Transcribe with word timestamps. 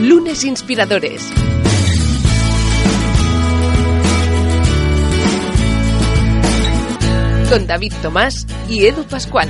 Lunes 0.00 0.44
Inspiradores. 0.44 1.28
Con 7.50 7.66
David 7.66 7.92
Tomás 8.00 8.46
y 8.68 8.86
Edu 8.86 9.02
Pascual. 9.04 9.48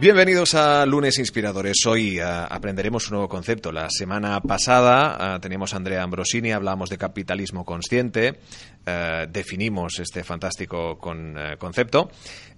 Bienvenidos 0.00 0.54
a 0.54 0.86
Lunes 0.86 1.18
Inspiradores. 1.18 1.84
Hoy 1.86 2.18
uh, 2.18 2.24
aprenderemos 2.48 3.08
un 3.08 3.16
nuevo 3.16 3.28
concepto. 3.28 3.70
La 3.72 3.90
semana 3.90 4.40
pasada 4.40 5.36
uh, 5.36 5.40
teníamos 5.40 5.74
a 5.74 5.76
Andrea 5.76 6.02
Ambrosini, 6.02 6.52
hablamos 6.52 6.88
de 6.88 6.96
capitalismo 6.96 7.64
consciente, 7.66 8.38
uh, 8.86 9.30
definimos 9.30 9.98
este 9.98 10.24
fantástico 10.24 10.98
con, 10.98 11.36
concepto. 11.58 12.10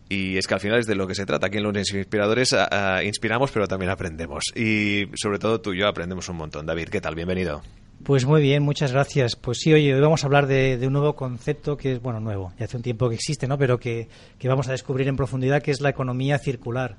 Y 0.09 0.38
es 0.38 0.46
que 0.46 0.54
al 0.54 0.61
final 0.61 0.79
es 0.79 0.86
de 0.86 0.95
lo 0.95 1.06
que 1.06 1.14
se 1.14 1.27
trata. 1.27 1.46
Aquí 1.46 1.59
en 1.59 1.64
Lunes 1.64 1.93
Inspiradores 1.93 2.57
inspiramos, 3.04 3.50
pero 3.50 3.66
también 3.66 3.90
aprendemos. 3.90 4.45
Y 4.57 5.07
sobre 5.14 5.39
todo 5.39 5.61
tú 5.61 5.75
y 5.75 5.79
yo 5.79 5.89
aprendemos 5.89 6.29
un 6.29 6.36
montón. 6.36 6.64
David, 6.64 6.89
¿qué 6.89 7.00
tal? 7.00 7.14
Bienvenido. 7.14 7.62
Pues 8.04 8.25
muy 8.25 8.40
bien, 8.40 8.62
muchas 8.62 8.93
gracias. 8.93 9.36
Pues 9.36 9.58
sí, 9.58 9.72
oye, 9.72 9.94
hoy 9.94 10.00
vamos 10.00 10.22
a 10.22 10.26
hablar 10.26 10.46
de, 10.46 10.79
un 10.86 10.93
nuevo 10.93 11.14
concepto 11.14 11.76
que 11.76 11.94
es, 11.94 12.00
bueno, 12.00 12.21
nuevo, 12.21 12.53
ya 12.58 12.64
hace 12.64 12.76
un 12.76 12.82
tiempo 12.82 13.08
que 13.08 13.17
existe, 13.17 13.46
¿no? 13.48 13.58
Pero 13.58 13.79
que, 13.79 14.08
que 14.39 14.48
vamos 14.48 14.68
a 14.68 14.72
descubrir 14.72 15.08
en 15.08 15.17
profundidad, 15.17 15.61
que 15.61 15.72
es 15.72 15.81
la 15.81 15.90
economía 15.90 16.39
circular 16.39 16.96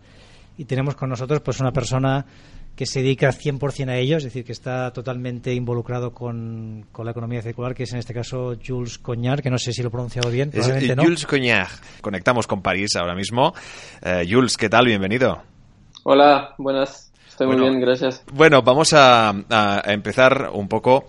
y 0.59 0.65
tenemos 0.65 0.93
con 0.95 1.09
nosotros 1.09 1.39
pues 1.39 1.61
una 1.61 1.71
persona 1.71 2.25
que 2.79 2.85
se 2.85 3.01
dedica 3.01 3.27
100% 3.33 3.89
a 3.89 3.97
ello, 3.97 4.15
es 4.15 4.23
decir, 4.23 4.45
que 4.45 4.53
está 4.53 4.93
totalmente 4.93 5.53
involucrado 5.53 6.13
con, 6.13 6.85
con, 6.93 7.03
la 7.03 7.11
economía 7.11 7.41
circular, 7.41 7.75
que 7.75 7.83
es 7.83 7.91
en 7.91 7.99
este 7.99 8.13
caso 8.13 8.55
Jules 8.65 8.99
Cognard, 8.99 9.41
que 9.41 9.49
no 9.49 9.57
sé 9.57 9.73
si 9.73 9.81
lo 9.81 9.89
he 9.89 9.91
pronunciado 9.91 10.31
bien. 10.31 10.47
Es, 10.47 10.65
probablemente 10.65 10.95
no. 10.95 11.03
Jules 11.03 11.25
Cognard. 11.25 11.67
Conectamos 11.99 12.47
con 12.47 12.61
París 12.61 12.95
ahora 12.95 13.15
mismo. 13.15 13.53
Uh, 14.01 14.25
Jules, 14.25 14.55
¿qué 14.55 14.69
tal? 14.69 14.85
Bienvenido. 14.85 15.41
Hola, 16.03 16.55
buenas. 16.57 17.11
Estoy 17.27 17.47
bueno, 17.47 17.63
muy 17.63 17.71
bien, 17.71 17.81
gracias. 17.81 18.23
Bueno, 18.31 18.61
vamos 18.61 18.93
a, 18.93 19.31
a 19.49 19.83
empezar 19.91 20.49
un 20.53 20.69
poco 20.69 21.05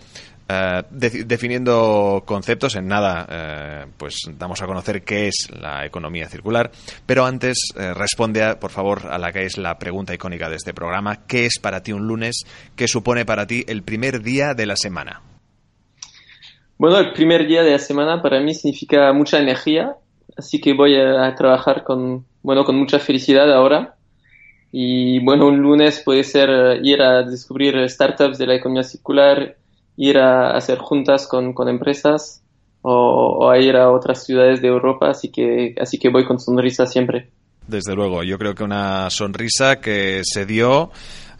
De, 0.91 1.25
definiendo 1.25 2.25
conceptos 2.27 2.75
en 2.75 2.89
nada, 2.89 3.85
uh, 3.87 3.91
pues 3.97 4.29
damos 4.37 4.61
a 4.61 4.67
conocer 4.67 5.05
qué 5.05 5.29
es 5.29 5.49
la 5.53 5.87
economía 5.87 6.29
circular, 6.29 6.73
pero 7.07 7.25
antes 7.25 7.71
uh, 7.77 7.95
responde, 7.95 8.57
por 8.57 8.73
favor, 8.73 9.07
a 9.11 9.19
la 9.19 9.31
que 9.31 9.45
es 9.45 9.59
la 9.59 9.79
pregunta 9.79 10.13
icónica 10.13 10.49
de 10.49 10.57
este 10.57 10.75
programa, 10.75 11.25
¿qué 11.29 11.47
es 11.47 11.61
para 11.61 11.85
ti 11.85 11.93
un 11.93 12.09
lunes? 12.09 12.47
¿Qué 12.75 12.89
supone 12.89 13.25
para 13.25 13.47
ti 13.47 13.65
el 13.69 13.85
primer 13.85 14.23
día 14.23 14.55
de 14.55 14.67
la 14.67 14.75
semana? 14.75 15.23
Bueno, 16.79 16.99
el 16.99 17.13
primer 17.13 17.47
día 17.47 17.63
de 17.63 17.71
la 17.71 17.79
semana 17.79 18.21
para 18.21 18.41
mí 18.41 18.53
significa 18.53 19.13
mucha 19.13 19.39
energía, 19.39 19.95
así 20.37 20.61
que 20.61 20.75
voy 20.75 20.97
a 20.97 21.33
trabajar 21.37 21.85
con, 21.85 22.27
bueno, 22.43 22.65
con 22.65 22.77
mucha 22.77 22.99
felicidad 22.99 23.53
ahora. 23.53 23.95
Y 24.73 25.23
bueno, 25.25 25.47
un 25.47 25.59
lunes 25.59 26.01
puede 26.05 26.25
ser 26.25 26.81
ir 26.83 27.03
a 27.03 27.23
descubrir 27.23 27.89
startups 27.89 28.39
de 28.39 28.47
la 28.47 28.55
economía 28.55 28.83
circular, 28.83 29.57
ir 30.01 30.17
a 30.17 30.57
hacer 30.57 30.79
juntas 30.79 31.27
con, 31.27 31.53
con 31.53 31.69
empresas 31.69 32.43
o, 32.81 33.51
a 33.51 33.59
ir 33.59 33.77
a 33.77 33.91
otras 33.91 34.25
ciudades 34.25 34.63
de 34.63 34.69
Europa, 34.69 35.11
así 35.11 35.31
que, 35.31 35.75
así 35.79 35.99
que 35.99 36.09
voy 36.09 36.25
con 36.25 36.41
sonrisa 36.41 36.87
siempre. 36.87 37.29
Desde 37.69 37.95
luego, 37.95 38.23
yo 38.23 38.39
creo 38.39 38.55
que 38.55 38.65
una 38.65 39.11
sonrisa 39.11 39.79
que 39.79 40.23
se 40.25 40.47
dio 40.47 40.91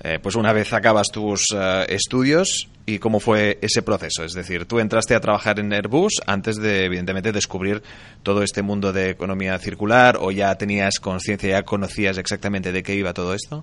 eh, 0.03 0.19
pues 0.23 0.35
una 0.35 0.53
vez 0.53 0.73
acabas 0.73 1.09
tus 1.09 1.47
uh, 1.53 1.85
estudios 1.89 2.69
y 2.87 2.99
cómo 2.99 3.19
fue 3.19 3.59
ese 3.63 3.83
proceso. 3.83 4.25
Es 4.25 4.35
decir, 4.35 4.67
tú 4.67 4.79
entraste 4.79 5.15
a 5.15 5.21
trabajar 5.21 5.59
en 5.59 5.73
Airbus 5.73 6.21
antes 6.27 6.57
de, 6.57 6.85
evidentemente, 6.85 7.33
descubrir 7.33 7.83
todo 8.23 8.43
este 8.43 8.63
mundo 8.63 8.93
de 8.93 9.11
economía 9.11 9.59
circular 9.59 10.19
o 10.21 10.31
ya 10.31 10.55
tenías 10.57 11.01
conciencia, 11.01 11.51
ya 11.51 11.63
conocías 11.65 12.19
exactamente 12.19 12.73
de 12.73 12.83
qué 12.83 12.95
iba 12.95 13.15
todo 13.15 13.35
esto. 13.35 13.63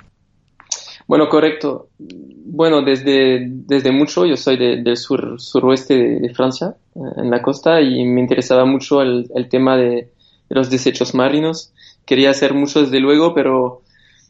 Bueno, 1.08 1.30
correcto. 1.30 1.90
Bueno, 1.98 2.82
desde, 2.82 3.40
desde 3.50 3.92
mucho, 3.92 4.26
yo 4.26 4.36
soy 4.36 4.58
de, 4.58 4.84
del 4.84 4.98
sur, 4.98 5.40
suroeste 5.40 5.96
de, 5.96 6.20
de, 6.20 6.34
Francia, 6.34 6.76
en 6.96 7.32
la 7.32 7.42
costa, 7.42 7.82
y 7.82 8.04
me 8.04 8.22
interesaba 8.22 8.66
mucho 8.66 9.02
el, 9.02 9.30
tema 9.50 9.78
de, 9.78 10.10
los 10.50 10.70
desechos 10.70 11.16
marinos. 11.16 11.74
Quería 12.06 12.32
hacer 12.32 12.54
mucho 12.54 12.82
desde 12.82 13.00
luego, 13.00 13.34
pero 13.34 13.84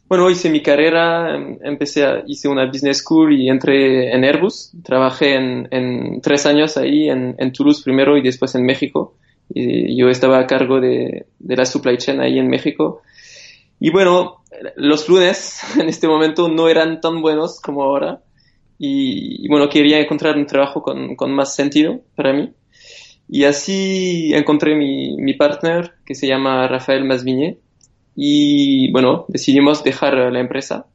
bueno, 0.08 0.30
hice 0.30 0.50
mi 0.50 0.62
carrera, 0.62 1.36
empecé, 1.62 2.04
a, 2.04 2.22
hice 2.26 2.48
una 2.48 2.66
business 2.66 2.98
school 2.98 3.32
y 3.32 3.48
entré 3.48 4.14
en 4.14 4.24
Airbus. 4.24 4.72
Trabajé 4.84 5.34
en, 5.34 6.20
tres 6.22 6.46
años 6.46 6.76
ahí, 6.76 7.08
en, 7.08 7.34
en, 7.38 7.52
Toulouse 7.52 7.82
primero 7.82 8.16
y 8.16 8.22
después 8.22 8.54
en 8.54 8.64
México. 8.64 9.14
Y 9.52 9.96
yo 9.96 10.08
estaba 10.08 10.38
a 10.38 10.46
cargo 10.46 10.80
de, 10.80 11.26
de 11.38 11.56
la 11.56 11.64
supply 11.64 11.96
chain 11.98 12.20
ahí 12.20 12.38
en 12.38 12.48
México. 12.48 13.02
Y 13.80 13.90
bueno, 13.90 14.37
los 14.76 15.08
lunes 15.08 15.60
en 15.78 15.88
este 15.88 16.08
momento 16.08 16.48
no 16.48 16.68
eran 16.68 17.00
tan 17.00 17.20
buenos 17.22 17.60
como 17.60 17.82
ahora. 17.82 18.20
Y, 18.78 19.44
y 19.44 19.48
bueno, 19.48 19.68
quería 19.68 19.98
encontrar 19.98 20.36
un 20.36 20.46
trabajo 20.46 20.82
con, 20.82 21.16
con, 21.16 21.34
más 21.34 21.54
sentido 21.54 22.00
para 22.14 22.32
mí. 22.32 22.52
Y 23.28 23.44
así 23.44 24.32
encontré 24.34 24.76
mi, 24.76 25.16
mi 25.16 25.34
partner, 25.34 25.94
que 26.06 26.14
se 26.14 26.28
llama 26.28 26.66
Rafael 26.68 27.04
Masvigné. 27.04 27.58
Y 28.14 28.90
bueno, 28.92 29.26
decidimos 29.28 29.82
dejar 29.82 30.14
la 30.32 30.40
empresa 30.40 30.86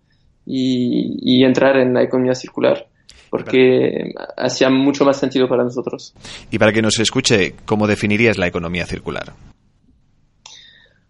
y, 0.45 1.17
y 1.21 1.43
entrar 1.43 1.77
en 1.77 1.93
la 1.93 2.03
economía 2.03 2.35
circular 2.35 2.87
porque 3.33 4.13
hacía 4.37 4.69
mucho 4.69 5.05
más 5.05 5.19
sentido 5.19 5.47
para 5.47 5.63
nosotros. 5.63 6.13
Y 6.51 6.59
para 6.59 6.71
que 6.71 6.83
nos 6.83 6.99
escuche, 6.99 7.55
¿cómo 7.65 7.87
definirías 7.87 8.37
la 8.37 8.45
economía 8.45 8.85
circular? 8.85 9.33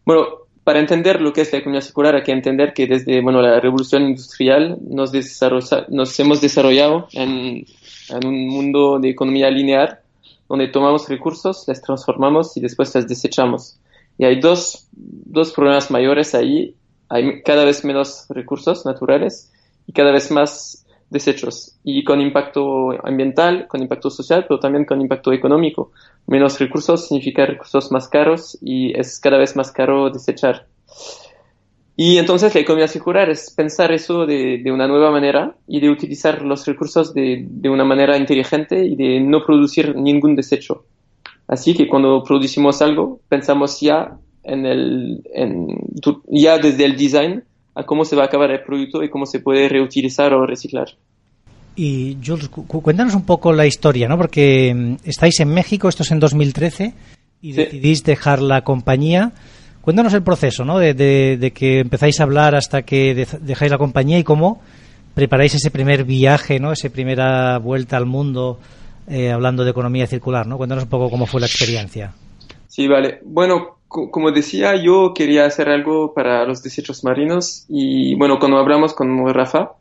Bueno, 0.05 0.42
para 0.63 0.79
entender 0.79 1.21
lo 1.21 1.33
que 1.33 1.41
es 1.41 1.51
la 1.51 1.59
economía 1.59 1.81
circular 1.81 2.15
hay 2.15 2.23
que 2.23 2.31
entender 2.31 2.73
que 2.73 2.87
desde 2.87 3.21
bueno, 3.21 3.41
la 3.41 3.59
revolución 3.59 4.03
industrial 4.03 4.77
nos, 4.81 5.11
nos 5.89 6.19
hemos 6.19 6.41
desarrollado 6.41 7.07
en, 7.11 7.65
un 8.23 8.47
mundo 8.47 8.99
de 8.99 9.09
economía 9.09 9.49
lineal 9.49 9.99
donde 10.47 10.67
tomamos 10.67 11.09
recursos, 11.09 11.65
les 11.67 11.81
transformamos 11.81 12.55
y 12.57 12.61
después 12.61 12.93
les 12.95 13.07
desechamos. 13.07 13.79
Y 14.17 14.25
hay 14.25 14.39
dos, 14.39 14.87
dos 14.91 15.51
problemas 15.51 15.89
mayores 15.89 16.35
ahí. 16.35 16.75
Hay 17.09 17.41
cada 17.41 17.65
vez 17.65 17.83
menos 17.83 18.25
recursos 18.29 18.85
naturales 18.85 19.51
y 19.87 19.93
cada 19.93 20.11
vez 20.11 20.29
más 20.31 20.82
desechos. 21.13 21.77
Y 21.85 22.03
con 22.03 22.19
impacto 22.19 22.91
ambiental, 23.07 23.67
con 23.67 23.81
impacto 23.81 24.09
social, 24.09 24.45
pero 24.47 24.59
también 24.59 24.83
con 24.83 24.99
impacto 24.99 25.31
económico. 25.31 25.91
Menos 26.27 26.59
recursos 26.59 27.07
significa 27.07 27.45
recursos 27.45 27.91
más 27.91 28.09
caros 28.09 28.57
y 28.61 28.97
es 28.99 29.19
cada 29.19 29.37
vez 29.37 29.55
más 29.55 29.71
caro 29.71 30.09
desechar. 30.09 30.67
Y 31.95 32.17
entonces 32.17 32.53
la 32.55 32.61
economía 32.61 32.87
circular 32.87 33.29
es 33.29 33.51
pensar 33.51 33.91
eso 33.91 34.25
de, 34.25 34.57
de 34.63 34.71
una 34.71 34.87
nueva 34.87 35.11
manera 35.11 35.55
y 35.67 35.79
de 35.79 35.89
utilizar 35.89 36.41
los 36.41 36.65
recursos 36.65 37.13
de, 37.13 37.45
de, 37.47 37.69
una 37.69 37.85
manera 37.85 38.17
inteligente 38.17 38.83
y 38.83 38.95
de 38.95 39.19
no 39.19 39.45
producir 39.45 39.95
ningún 39.95 40.35
desecho. 40.35 40.85
Así 41.47 41.75
que 41.75 41.87
cuando 41.87 42.23
producimos 42.23 42.81
algo, 42.81 43.19
pensamos 43.29 43.79
ya 43.79 44.17
en 44.43 44.65
el, 44.65 45.23
en, 45.33 45.67
ya 46.27 46.57
desde 46.57 46.85
el 46.85 46.97
design 46.97 47.43
a 47.75 47.83
cómo 47.83 48.05
se 48.05 48.15
va 48.15 48.23
a 48.23 48.25
acabar 48.25 48.51
el 48.51 48.63
producto 48.63 49.03
y 49.03 49.09
cómo 49.09 49.25
se 49.25 49.39
puede 49.39 49.67
reutilizar 49.69 50.33
o 50.33 50.45
reciclar. 50.45 50.89
Y 51.75 52.17
Jules, 52.23 52.49
cu 52.49 52.65
cuéntanos 52.65 53.15
un 53.15 53.25
poco 53.25 53.51
la 53.51 53.65
historia, 53.65 54.07
¿no? 54.07 54.17
Porque 54.17 54.97
estáis 55.03 55.39
en 55.39 55.49
México, 55.49 55.89
esto 55.89 56.03
es 56.03 56.11
en 56.11 56.19
2013, 56.19 56.93
y 57.41 57.53
sí. 57.53 57.57
decidís 57.57 58.03
dejar 58.03 58.41
la 58.41 58.63
compañía. 58.63 59.31
Cuéntanos 59.81 60.13
el 60.13 60.23
proceso, 60.23 60.63
¿no? 60.65 60.77
De, 60.77 60.93
de, 60.93 61.37
de, 61.37 61.51
que 61.51 61.79
empezáis 61.79 62.19
a 62.19 62.23
hablar 62.23 62.55
hasta 62.55 62.83
que 62.83 63.27
dejáis 63.41 63.71
la 63.71 63.77
compañía 63.77 64.19
y 64.19 64.23
cómo 64.23 64.61
preparáis 65.13 65.55
ese 65.55 65.71
primer 65.71 66.05
viaje, 66.05 66.59
¿no? 66.59 66.71
Esa 66.71 66.89
primera 66.89 67.57
vuelta 67.57 67.97
al 67.97 68.05
mundo 68.05 68.59
eh, 69.07 69.31
hablando 69.31 69.63
de 69.63 69.71
economía 69.71 70.07
circular, 70.07 70.47
¿no? 70.47 70.57
Cuéntanos 70.57 70.85
un 70.85 70.89
poco 70.89 71.09
cómo 71.09 71.25
fue 71.25 71.41
la 71.41 71.47
experiencia. 71.47 72.13
Sí, 72.67 72.87
vale. 72.87 73.19
Bueno, 73.23 73.79
como 73.93 74.31
decía, 74.31 74.75
yo 74.75 75.13
quería 75.13 75.45
hacer 75.45 75.69
algo 75.69 76.13
para 76.13 76.45
los 76.45 76.63
desechos 76.63 77.03
marinos 77.03 77.65
y, 77.69 78.15
bueno, 78.15 78.39
cuando 78.39 78.57
hablamos 78.57 78.93
con 78.93 79.31
Rafa, 79.33 79.73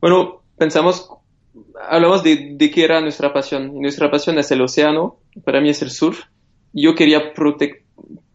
bueno, 0.00 0.42
pensamos, 0.58 1.08
hablamos 1.88 2.22
de, 2.22 2.56
de 2.56 2.70
qué 2.70 2.84
era 2.84 3.00
nuestra 3.00 3.32
pasión. 3.32 3.80
Nuestra 3.80 4.10
pasión 4.10 4.38
es 4.38 4.50
el 4.50 4.60
océano, 4.60 5.16
para 5.44 5.60
mí 5.60 5.70
es 5.70 5.80
el 5.82 5.90
surf. 5.90 6.24
Yo 6.72 6.94
quería 6.94 7.32
prote 7.32 7.84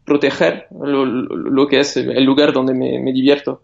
proteger 0.09 0.65
lo, 0.71 1.67
que 1.67 1.79
es 1.79 1.95
el 1.95 2.23
lugar 2.23 2.51
donde 2.51 2.73
me, 2.73 3.13
divierto. 3.13 3.61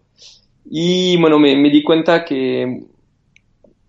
Y 0.64 1.16
bueno, 1.20 1.40
me, 1.40 1.56
di 1.70 1.82
cuenta 1.82 2.24
que 2.24 2.84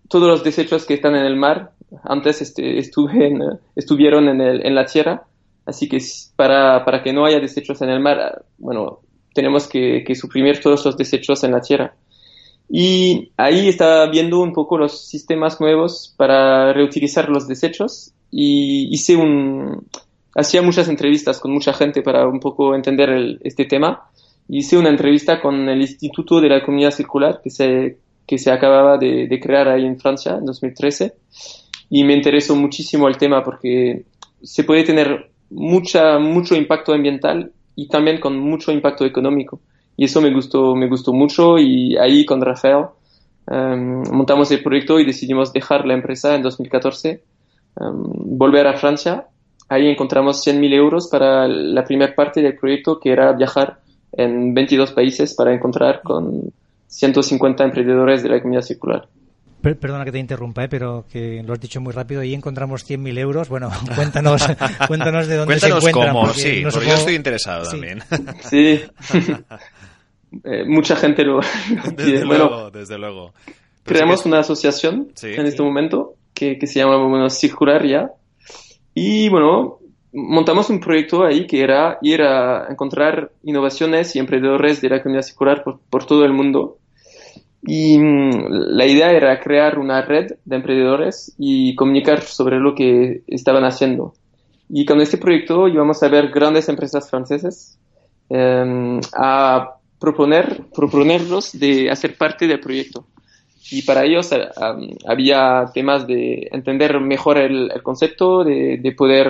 todos 0.08 0.28
los 0.28 0.42
desechos 0.42 0.84
que 0.84 0.94
están 0.94 1.14
en 1.14 1.24
el 1.24 1.36
mar, 1.36 1.70
antes 2.02 2.42
este, 2.42 2.78
estuvieron 2.78 4.28
en, 4.28 4.74
la 4.74 4.86
tierra, 4.86 5.27
así 5.68 5.88
que 5.88 5.98
para, 6.34 6.84
para, 6.84 7.02
que 7.02 7.12
no 7.12 7.24
haya 7.24 7.40
desechos 7.40 7.80
en 7.82 7.90
el 7.90 8.00
mar, 8.00 8.44
bueno, 8.58 9.00
tenemos 9.34 9.68
que, 9.68 10.02
que 10.04 10.14
suprimir 10.14 10.60
todos 10.60 10.84
los 10.84 10.96
desechos 10.96 11.44
en 11.44 11.52
la 11.52 11.60
tierra. 11.60 11.94
Y 12.68 13.30
ahí 13.36 13.68
estaba 13.68 14.06
viendo 14.10 14.40
un 14.40 14.52
poco 14.52 14.76
los 14.78 15.06
sistemas 15.08 15.60
nuevos 15.60 16.14
para 16.16 16.72
reutilizar 16.72 17.28
los 17.28 17.46
desechos 17.46 18.12
y 18.30 18.88
hice 18.92 19.16
un, 19.16 19.86
hacía 20.34 20.62
muchas 20.62 20.88
entrevistas 20.88 21.40
con 21.40 21.52
mucha 21.52 21.72
gente 21.72 22.02
para 22.02 22.26
un 22.26 22.40
poco 22.40 22.74
entender 22.74 23.10
el, 23.10 23.40
este 23.42 23.64
tema. 23.64 24.10
Hice 24.48 24.76
una 24.76 24.90
entrevista 24.90 25.40
con 25.40 25.68
el 25.68 25.80
Instituto 25.80 26.40
de 26.40 26.48
la 26.48 26.58
Economía 26.58 26.90
Circular, 26.90 27.40
que 27.42 27.50
se, 27.50 27.98
que 28.26 28.38
se 28.38 28.50
acababa 28.50 28.98
de, 28.98 29.26
de, 29.28 29.40
crear 29.40 29.68
ahí 29.68 29.84
en 29.84 29.98
Francia 29.98 30.36
en 30.38 30.44
2013 30.44 31.14
y 31.90 32.04
me 32.04 32.14
interesó 32.14 32.54
muchísimo 32.54 33.08
el 33.08 33.16
tema 33.16 33.42
porque 33.42 34.04
se 34.42 34.64
puede 34.64 34.84
tener 34.84 35.27
mucha, 35.50 36.18
mucho 36.18 36.54
impacto 36.54 36.92
ambiental 36.92 37.52
y 37.74 37.88
también 37.88 38.20
con 38.20 38.38
mucho 38.38 38.72
impacto 38.72 39.04
económico. 39.04 39.60
Y 39.96 40.04
eso 40.04 40.20
me 40.20 40.32
gustó, 40.32 40.74
me 40.74 40.88
gustó 40.88 41.12
mucho 41.12 41.58
y 41.58 41.96
ahí 41.96 42.24
con 42.24 42.40
Rafael 42.40 42.86
um, 43.50 44.02
montamos 44.12 44.50
el 44.50 44.62
proyecto 44.62 45.00
y 45.00 45.04
decidimos 45.04 45.52
dejar 45.52 45.86
la 45.86 45.94
empresa 45.94 46.34
en 46.34 46.42
2014, 46.42 47.22
um, 47.80 48.38
volver 48.38 48.66
a 48.66 48.76
Francia. 48.76 49.26
Ahí 49.68 49.88
encontramos 49.88 50.46
100.000 50.46 50.72
euros 50.72 51.08
para 51.08 51.46
la 51.46 51.84
primera 51.84 52.14
parte 52.14 52.40
del 52.40 52.56
proyecto 52.56 52.98
que 53.00 53.10
era 53.10 53.32
viajar 53.32 53.80
en 54.12 54.54
22 54.54 54.92
países 54.92 55.34
para 55.34 55.52
encontrar 55.52 56.00
con 56.02 56.52
150 56.86 57.64
emprendedores 57.64 58.22
de 58.22 58.28
la 58.30 58.36
economía 58.36 58.62
circular. 58.62 59.08
Perdona 59.60 60.04
que 60.04 60.12
te 60.12 60.18
interrumpa, 60.18 60.64
¿eh? 60.64 60.68
pero 60.68 61.04
que 61.10 61.42
lo 61.44 61.52
has 61.52 61.60
dicho 61.60 61.80
muy 61.80 61.92
rápido. 61.92 62.20
Ahí 62.20 62.32
encontramos 62.32 62.88
100.000 62.88 63.18
euros. 63.18 63.48
Bueno, 63.48 63.70
cuéntanos, 63.94 64.46
cuéntanos 64.86 65.26
de 65.26 65.36
dónde 65.36 65.54
cuéntanos 65.54 65.82
se 65.82 65.90
encuentran. 65.90 66.14
cómo, 66.14 66.32
sí, 66.32 66.62
porque 66.70 66.86
yo 66.86 66.94
estoy 66.94 67.14
interesado 67.14 67.64
sí. 67.64 67.70
también. 67.72 68.02
Sí, 68.48 68.80
eh, 70.44 70.64
mucha 70.66 70.94
gente 70.96 71.24
lo 71.24 71.40
desde 71.94 72.24
bueno, 72.24 72.48
luego, 72.48 72.70
desde 72.70 72.98
luego. 72.98 73.32
Pero 73.44 73.54
creamos 73.84 74.22
sí 74.22 74.28
una 74.28 74.40
asociación 74.40 75.08
sí, 75.14 75.28
en 75.34 75.46
este 75.46 75.62
momento 75.62 76.14
que, 76.34 76.58
que, 76.58 76.66
se 76.66 76.80
llama 76.80 76.96
bueno, 76.96 77.28
Circularia 77.30 78.12
y 78.94 79.28
bueno, 79.28 79.78
montamos 80.12 80.70
un 80.70 80.80
proyecto 80.80 81.24
ahí 81.24 81.46
que 81.46 81.62
era 81.62 81.98
ir 82.02 82.22
a 82.22 82.66
encontrar 82.70 83.32
innovaciones 83.42 84.14
y 84.14 84.18
emprendedores 84.18 84.80
de 84.80 84.88
la 84.90 84.96
economía 84.96 85.22
circular 85.22 85.62
por, 85.62 85.80
por 85.90 86.04
todo 86.04 86.24
el 86.24 86.32
mundo 86.32 86.77
y 87.62 87.98
mm, 87.98 88.46
la 88.48 88.86
idea 88.86 89.12
era 89.12 89.40
crear 89.40 89.78
una 89.78 90.02
red 90.02 90.32
de 90.44 90.56
emprendedores 90.56 91.34
y 91.38 91.74
comunicar 91.74 92.22
sobre 92.22 92.58
lo 92.58 92.74
que 92.74 93.22
estaban 93.26 93.64
haciendo. 93.64 94.14
Y 94.68 94.84
con 94.84 95.00
este 95.00 95.18
proyecto 95.18 95.66
íbamos 95.66 96.02
a 96.02 96.08
ver 96.08 96.28
grandes 96.28 96.68
empresas 96.68 97.08
francesas 97.08 97.78
eh, 98.30 99.00
a 99.14 99.74
proponer, 99.98 100.66
proponerlos 100.74 101.58
de 101.58 101.90
hacer 101.90 102.16
parte 102.16 102.46
del 102.46 102.60
proyecto. 102.60 103.06
Y 103.70 103.82
para 103.82 104.04
ellos 104.04 104.30
um, 104.32 104.88
había 105.06 105.66
temas 105.74 106.06
de 106.06 106.48
entender 106.52 106.98
mejor 107.00 107.36
el, 107.38 107.70
el 107.74 107.82
concepto, 107.82 108.42
de, 108.42 108.78
de, 108.78 108.92
poder 108.92 109.26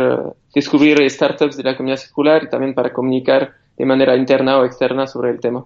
descubrir 0.54 0.98
startups 1.10 1.56
de 1.56 1.64
la 1.64 1.76
comunidad 1.76 1.98
circular 1.98 2.44
y 2.44 2.48
también 2.48 2.74
para 2.74 2.92
comunicar 2.92 3.52
de 3.76 3.84
manera 3.84 4.16
interna 4.16 4.58
o 4.58 4.64
externa 4.64 5.06
sobre 5.08 5.30
el 5.30 5.40
tema. 5.40 5.64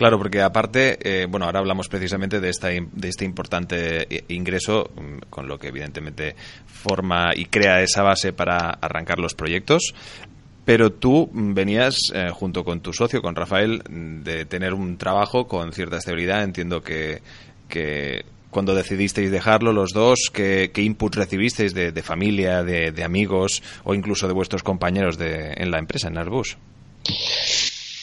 Claro, 0.00 0.16
porque 0.16 0.40
aparte, 0.40 0.98
eh, 1.02 1.26
bueno, 1.26 1.44
ahora 1.44 1.58
hablamos 1.58 1.90
precisamente 1.90 2.40
de, 2.40 2.48
esta, 2.48 2.68
de 2.68 3.06
este 3.06 3.26
importante 3.26 4.24
ingreso, 4.28 4.90
con 5.28 5.46
lo 5.46 5.58
que 5.58 5.68
evidentemente 5.68 6.34
forma 6.64 7.32
y 7.36 7.44
crea 7.44 7.82
esa 7.82 8.02
base 8.02 8.32
para 8.32 8.70
arrancar 8.70 9.18
los 9.18 9.34
proyectos. 9.34 9.94
Pero 10.64 10.90
tú 10.90 11.28
venías, 11.30 11.98
eh, 12.14 12.30
junto 12.32 12.64
con 12.64 12.80
tu 12.80 12.94
socio, 12.94 13.20
con 13.20 13.36
Rafael, 13.36 13.82
de 14.24 14.46
tener 14.46 14.72
un 14.72 14.96
trabajo 14.96 15.46
con 15.46 15.70
cierta 15.74 15.98
estabilidad. 15.98 16.44
Entiendo 16.44 16.80
que, 16.80 17.20
que 17.68 18.24
cuando 18.48 18.74
decidisteis 18.74 19.30
dejarlo 19.30 19.74
los 19.74 19.92
dos, 19.92 20.30
¿qué, 20.32 20.70
qué 20.72 20.80
inputs 20.80 21.18
recibisteis 21.18 21.74
de, 21.74 21.92
de 21.92 22.02
familia, 22.02 22.62
de, 22.62 22.90
de, 22.90 23.04
amigos 23.04 23.62
o 23.84 23.92
incluso 23.92 24.26
de 24.28 24.32
vuestros 24.32 24.62
compañeros 24.62 25.18
de, 25.18 25.52
en 25.58 25.70
la 25.70 25.78
empresa, 25.78 26.08
en 26.08 26.16
Airbus? 26.16 26.56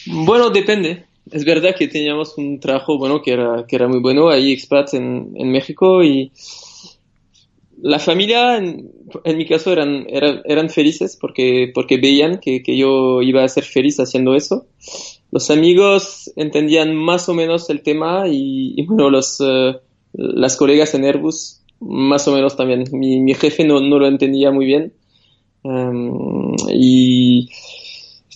Bueno, 0.05 0.51
depende 0.51 1.07
es 1.31 1.45
verdad 1.45 1.75
que 1.77 1.88
teníamos 1.88 2.38
un 2.38 2.59
trabajo 2.59 2.97
bueno 2.97 3.21
que 3.21 3.33
era, 3.33 3.65
que 3.68 3.75
era 3.75 3.88
muy 3.88 4.00
bueno 4.00 4.29
ahí 4.29 4.51
expats 4.51 4.94
en, 4.94 5.33
en 5.35 5.51
México 5.51 6.03
y 6.03 6.31
la 7.81 8.00
familia 8.00 8.57
en, 8.57 9.38
mi 9.38 9.45
caso 9.45 9.71
eran, 9.71 10.06
eran, 10.09 10.41
eran, 10.45 10.69
felices 10.69 11.18
porque, 11.19 11.71
porque 11.74 11.97
veían 11.97 12.39
que, 12.39 12.63
que, 12.63 12.75
yo 12.75 13.21
iba 13.21 13.44
a 13.44 13.47
ser 13.47 13.63
feliz 13.63 14.00
haciendo 14.00 14.35
eso. 14.35 14.65
Los 15.31 15.51
amigos 15.51 16.31
entendían 16.35 16.95
más 16.95 17.30
o 17.30 17.33
menos 17.33 17.69
el 17.69 17.83
tema 17.83 18.23
y, 18.27 18.81
bueno, 18.88 19.09
los, 19.09 19.39
uh, 19.41 19.75
las 20.13 20.56
colegas 20.56 20.94
en 20.95 21.06
Airbus 21.06 21.62
más 21.80 22.27
o 22.27 22.33
menos 22.33 22.56
también. 22.56 22.85
Mi, 22.91 23.19
mi 23.19 23.35
jefe 23.35 23.63
no, 23.63 23.80
no, 23.80 24.00
lo 24.00 24.07
entendía 24.07 24.51
muy 24.51 24.65
bien. 24.65 24.94
Um, 25.63 26.56
y 26.69 27.50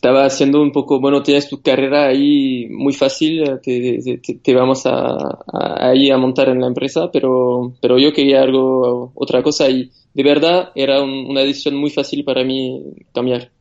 estaba 0.01 0.25
haciendo 0.25 0.63
un 0.63 0.71
poco, 0.71 0.99
bueno, 0.99 1.21
tienes 1.21 1.47
tu 1.47 1.61
carrera 1.61 2.07
ahí 2.07 2.67
muy 2.71 2.91
fácil, 2.91 3.59
te, 3.61 4.19
te, 4.41 4.55
vamos 4.55 4.87
a, 4.87 5.15
a, 5.53 5.89
ahí 5.89 6.09
a 6.09 6.17
montar 6.17 6.49
en 6.49 6.59
la 6.59 6.65
empresa, 6.65 7.11
pero, 7.13 7.73
pero 7.79 7.99
yo 7.99 8.11
quería 8.11 8.41
algo, 8.41 9.11
otra 9.13 9.43
cosa 9.43 9.69
y 9.69 9.91
de 10.15 10.23
verdad 10.23 10.71
era 10.73 11.03
un, 11.03 11.27
una 11.29 11.41
decisión 11.41 11.75
muy 11.75 11.91
fácil 11.91 12.23
para 12.23 12.43
mí 12.43 12.81
cambiar. 13.13 13.51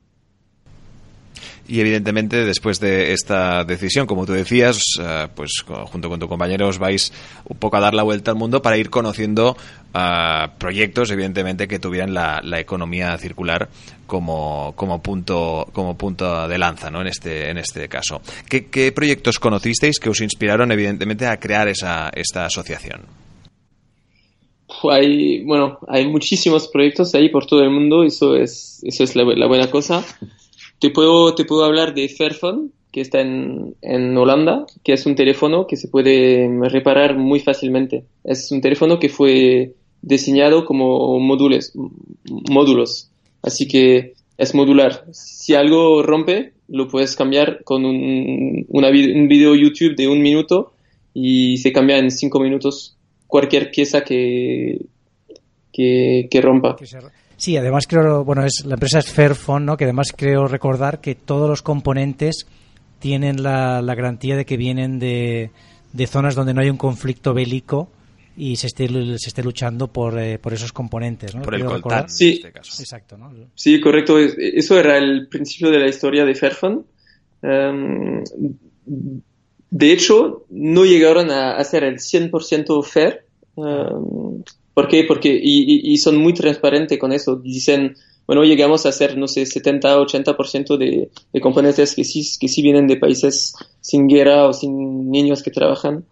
Y 1.68 1.80
evidentemente, 1.80 2.44
después 2.44 2.80
de 2.80 3.12
esta 3.12 3.64
decisión, 3.64 4.06
como 4.06 4.26
tú 4.26 4.32
decías, 4.32 4.82
uh, 4.98 5.28
pues 5.34 5.64
junto 5.66 6.08
con 6.08 6.18
tu 6.18 6.28
compañero 6.28 6.68
os 6.68 6.78
vais 6.78 7.12
un 7.44 7.56
poco 7.58 7.76
a 7.76 7.80
dar 7.80 7.94
la 7.94 8.02
vuelta 8.02 8.32
al 8.32 8.36
mundo 8.36 8.60
para 8.60 8.76
ir 8.76 8.90
conociendo 8.90 9.56
uh, 9.94 10.58
proyectos, 10.58 11.10
evidentemente, 11.10 11.68
que 11.68 11.78
tuvieran 11.78 12.12
la, 12.12 12.40
economía 12.60 13.16
circular 13.18 13.68
como, 14.06 14.72
como, 14.76 15.00
punto, 15.00 15.68
como 15.72 15.96
punto 15.96 16.48
de 16.48 16.58
lanza 16.58 16.90
¿no? 16.90 17.00
en, 17.00 17.06
este, 17.06 17.50
en 17.50 17.58
este 17.58 17.88
caso. 17.88 18.20
¿Qué, 18.48 18.66
¿Qué 18.66 18.92
proyectos 18.92 19.38
conocisteis 19.38 19.98
que 20.00 20.10
os 20.10 20.20
inspiraron, 20.20 20.72
evidentemente, 20.72 21.26
a 21.26 21.38
crear 21.38 21.68
esa, 21.68 22.10
esta 22.14 22.46
asociación? 22.46 23.02
Hay, 24.90 25.44
bueno, 25.44 25.78
hay 25.88 26.06
muchísimos 26.08 26.68
proyectos 26.68 27.14
ahí 27.14 27.28
por 27.28 27.46
todo 27.46 27.62
el 27.62 27.70
mundo, 27.70 28.02
eso 28.02 28.36
es, 28.36 28.80
eso 28.82 29.04
es 29.04 29.14
la 29.14 29.46
buena 29.46 29.70
cosa. 29.70 30.04
Te 30.80 30.90
puedo, 30.90 31.34
te 31.34 31.44
puedo 31.44 31.64
hablar 31.64 31.94
de 31.94 32.08
Fairphone, 32.08 32.70
que 32.90 33.02
está 33.02 33.20
en, 33.20 33.76
en, 33.82 34.16
Holanda, 34.16 34.66
que 34.82 34.94
es 34.94 35.06
un 35.06 35.14
teléfono 35.14 35.66
que 35.66 35.76
se 35.76 35.88
puede 35.88 36.48
reparar 36.68 37.16
muy 37.16 37.38
fácilmente. 37.38 38.04
Es 38.24 38.50
un 38.50 38.60
teléfono 38.60 38.98
que 38.98 39.10
fue 39.10 39.74
diseñado 40.02 40.64
como 40.64 41.20
módulos, 41.20 41.72
módulos. 42.50 43.10
Así 43.42 43.68
que 43.68 44.14
es 44.38 44.54
modular. 44.54 45.04
Si 45.12 45.54
algo 45.54 46.02
rompe, 46.02 46.54
lo 46.68 46.88
puedes 46.88 47.14
cambiar 47.14 47.62
con 47.62 47.84
un, 47.84 48.64
una, 48.68 48.88
un 48.88 49.28
video 49.28 49.54
YouTube 49.54 49.96
de 49.96 50.08
un 50.08 50.22
minuto 50.22 50.72
y 51.12 51.58
se 51.58 51.72
cambia 51.72 51.98
en 51.98 52.10
cinco 52.10 52.40
minutos 52.40 52.96
cualquier 53.26 53.70
pieza 53.70 54.02
que, 54.02 54.86
que, 55.72 56.26
que 56.30 56.40
rompa. 56.40 56.76
Sí, 57.40 57.56
además 57.56 57.86
creo, 57.86 58.22
bueno, 58.22 58.44
es 58.44 58.66
la 58.66 58.74
empresa 58.74 58.98
es 58.98 59.10
Fairphone, 59.10 59.64
¿no? 59.64 59.78
Que 59.78 59.84
además 59.84 60.12
creo 60.14 60.46
recordar 60.46 61.00
que 61.00 61.14
todos 61.14 61.48
los 61.48 61.62
componentes 61.62 62.46
tienen 62.98 63.42
la, 63.42 63.80
la 63.80 63.94
garantía 63.94 64.36
de 64.36 64.44
que 64.44 64.58
vienen 64.58 64.98
de, 64.98 65.50
de, 65.94 66.06
zonas 66.06 66.34
donde 66.34 66.52
no 66.52 66.60
hay 66.60 66.68
un 66.68 66.76
conflicto 66.76 67.32
bélico 67.32 67.88
y 68.36 68.56
se 68.56 68.66
esté, 68.66 68.88
se 68.88 69.28
esté 69.30 69.42
luchando 69.42 69.88
por, 69.88 70.18
eh, 70.18 70.38
por 70.38 70.52
esos 70.52 70.74
componentes, 70.74 71.34
¿no? 71.34 71.40
Por 71.40 71.54
el 71.54 71.64
coltán, 71.64 72.10
sí. 72.10 72.26
en 72.28 72.32
este 72.34 72.52
caso. 72.52 72.82
Exacto, 72.82 73.16
¿no? 73.16 73.32
Sí, 73.54 73.80
correcto. 73.80 74.18
Eso 74.18 74.78
era 74.78 74.98
el 74.98 75.26
principio 75.26 75.70
de 75.70 75.78
la 75.78 75.88
historia 75.88 76.26
de 76.26 76.34
Fairphone. 76.34 76.82
Um, 77.40 78.22
de 79.70 79.92
hecho, 79.92 80.44
no 80.50 80.84
llegaron 80.84 81.30
a 81.30 81.56
hacer 81.56 81.84
el 81.84 82.00
100% 82.00 82.84
fair. 82.84 83.24
Um, 83.54 84.42
¿Por 84.74 84.88
qué? 84.88 85.04
Porque, 85.04 85.38
y, 85.42 85.96
son 85.98 86.16
muy 86.16 86.32
transparentes 86.32 86.98
con 86.98 87.12
eso. 87.12 87.36
Dicen, 87.36 87.96
bueno, 88.26 88.44
llegamos 88.44 88.86
a 88.86 88.90
hacer, 88.90 89.18
no 89.18 89.26
sé, 89.26 89.46
70, 89.46 89.98
80% 89.98 90.76
de, 90.76 91.10
de 91.32 91.40
componentes 91.40 91.94
que 91.94 92.04
sí, 92.04 92.22
que 92.38 92.48
sí 92.48 92.62
vienen 92.62 92.86
de 92.86 92.96
países 92.96 93.54
sin 93.80 94.06
guerra 94.06 94.46
o 94.46 94.52
sin 94.52 95.10
niños 95.10 95.42
que 95.42 95.50
trabajan, 95.50 96.04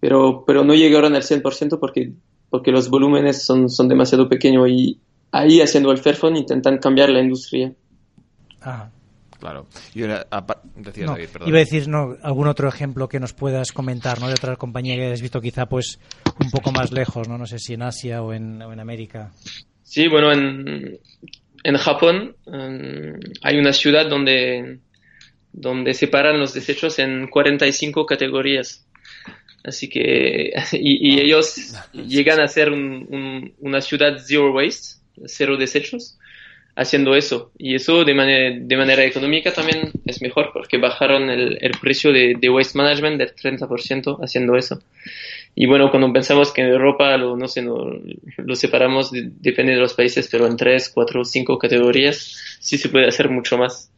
pero, 0.00 0.44
pero 0.46 0.64
no 0.64 0.74
llegaron 0.74 1.14
al 1.14 1.22
100% 1.22 1.78
porque, 1.80 2.12
porque 2.48 2.70
los 2.70 2.88
volúmenes 2.88 3.42
son, 3.42 3.68
son 3.68 3.88
demasiado 3.88 4.28
pequeños 4.28 4.68
y 4.68 4.98
ahí 5.32 5.60
haciendo 5.60 5.90
el 5.90 5.98
Fairphone 5.98 6.36
intentan 6.36 6.78
cambiar 6.78 7.10
la 7.10 7.20
industria. 7.20 7.74
Ah. 8.62 8.90
Claro. 9.38 9.66
Y 9.94 10.02
una, 10.02 10.26
decía 10.76 11.06
no, 11.06 11.12
David, 11.12 11.28
perdón. 11.32 11.48
Iba 11.48 11.58
a 11.58 11.60
decir 11.60 11.88
no, 11.88 12.16
algún 12.22 12.48
otro 12.48 12.68
ejemplo 12.68 13.08
que 13.08 13.20
nos 13.20 13.32
puedas 13.32 13.72
comentar, 13.72 14.20
¿no? 14.20 14.28
De 14.28 14.34
otra 14.34 14.56
compañía 14.56 14.96
que 14.96 15.06
hayas 15.06 15.20
visto 15.20 15.40
quizá 15.40 15.66
pues 15.66 15.98
un 16.40 16.50
poco 16.50 16.72
más 16.72 16.92
lejos, 16.92 17.28
¿no? 17.28 17.36
No 17.36 17.46
sé 17.46 17.58
si 17.58 17.74
en 17.74 17.82
Asia 17.82 18.22
o 18.22 18.32
en, 18.32 18.62
o 18.62 18.72
en 18.72 18.80
América. 18.80 19.30
Sí, 19.82 20.08
bueno, 20.08 20.32
en, 20.32 20.98
en 21.62 21.76
Japón 21.76 22.36
um, 22.46 23.20
hay 23.42 23.58
una 23.58 23.72
ciudad 23.72 24.08
donde, 24.08 24.78
donde 25.52 25.94
separan 25.94 26.38
los 26.38 26.54
desechos 26.54 26.98
en 26.98 27.28
45 27.28 28.06
categorías. 28.06 28.86
Así 29.64 29.88
que, 29.88 30.52
y, 30.72 31.14
y 31.14 31.20
ellos 31.20 31.74
llegan 31.92 32.40
a 32.40 32.48
ser 32.48 32.70
un, 32.70 33.06
un, 33.10 33.54
una 33.58 33.80
ciudad 33.80 34.18
zero 34.24 34.52
waste, 34.52 35.00
cero 35.26 35.56
desechos 35.56 36.18
haciendo 36.76 37.14
eso. 37.16 37.50
Y 37.58 37.74
eso 37.74 38.04
de, 38.04 38.14
manera, 38.14 38.56
de 38.60 38.76
manera 38.76 39.04
económica 39.04 39.52
también 39.52 39.90
es 40.04 40.22
mejor 40.22 40.50
porque 40.52 40.78
bajaron 40.78 41.30
el, 41.30 41.58
el 41.60 41.72
precio 41.80 42.12
de, 42.12 42.34
de, 42.38 42.50
waste 42.50 42.78
management 42.78 43.18
del 43.18 43.34
30% 43.34 44.18
haciendo 44.22 44.56
eso. 44.56 44.80
Y 45.54 45.66
bueno, 45.66 45.90
cuando 45.90 46.12
pensamos 46.12 46.52
que 46.52 46.60
en 46.60 46.68
Europa 46.68 47.16
lo, 47.16 47.36
no 47.36 47.48
sé, 47.48 47.62
no, 47.62 47.78
lo 48.36 48.54
separamos, 48.54 49.10
depende 49.12 49.72
de 49.72 49.80
los 49.80 49.94
países, 49.94 50.28
pero 50.30 50.46
en 50.46 50.56
tres, 50.56 50.90
cuatro, 50.94 51.24
cinco 51.24 51.58
categorías 51.58 52.58
sí 52.60 52.76
se 52.76 52.90
puede 52.90 53.08
hacer 53.08 53.30
mucho 53.30 53.56
más. 53.56 53.90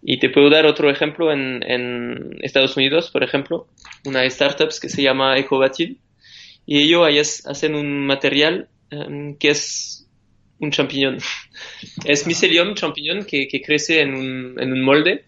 Y 0.00 0.18
te 0.18 0.30
puedo 0.30 0.50
dar 0.50 0.66
otro 0.66 0.90
ejemplo 0.90 1.32
en, 1.32 1.62
en 1.68 2.38
Estados 2.42 2.76
Unidos, 2.76 3.10
por 3.10 3.24
ejemplo, 3.24 3.66
una 4.04 4.24
startup 4.24 4.68
que 4.80 4.88
se 4.88 5.02
llama 5.02 5.36
Ecovatil 5.38 5.98
y 6.66 6.78
ellos 6.78 7.46
hacen 7.46 7.74
un 7.74 8.06
material 8.06 8.68
um, 8.92 9.36
que 9.36 9.48
es 9.48 10.03
un 10.60 10.70
champiñón. 10.70 11.18
es 12.04 12.26
mycelium 12.26 12.74
champiñón 12.74 13.24
que, 13.24 13.48
que 13.48 13.60
crece 13.62 14.00
en 14.00 14.14
un, 14.14 14.56
en 14.58 14.72
un, 14.72 14.82
molde 14.82 15.24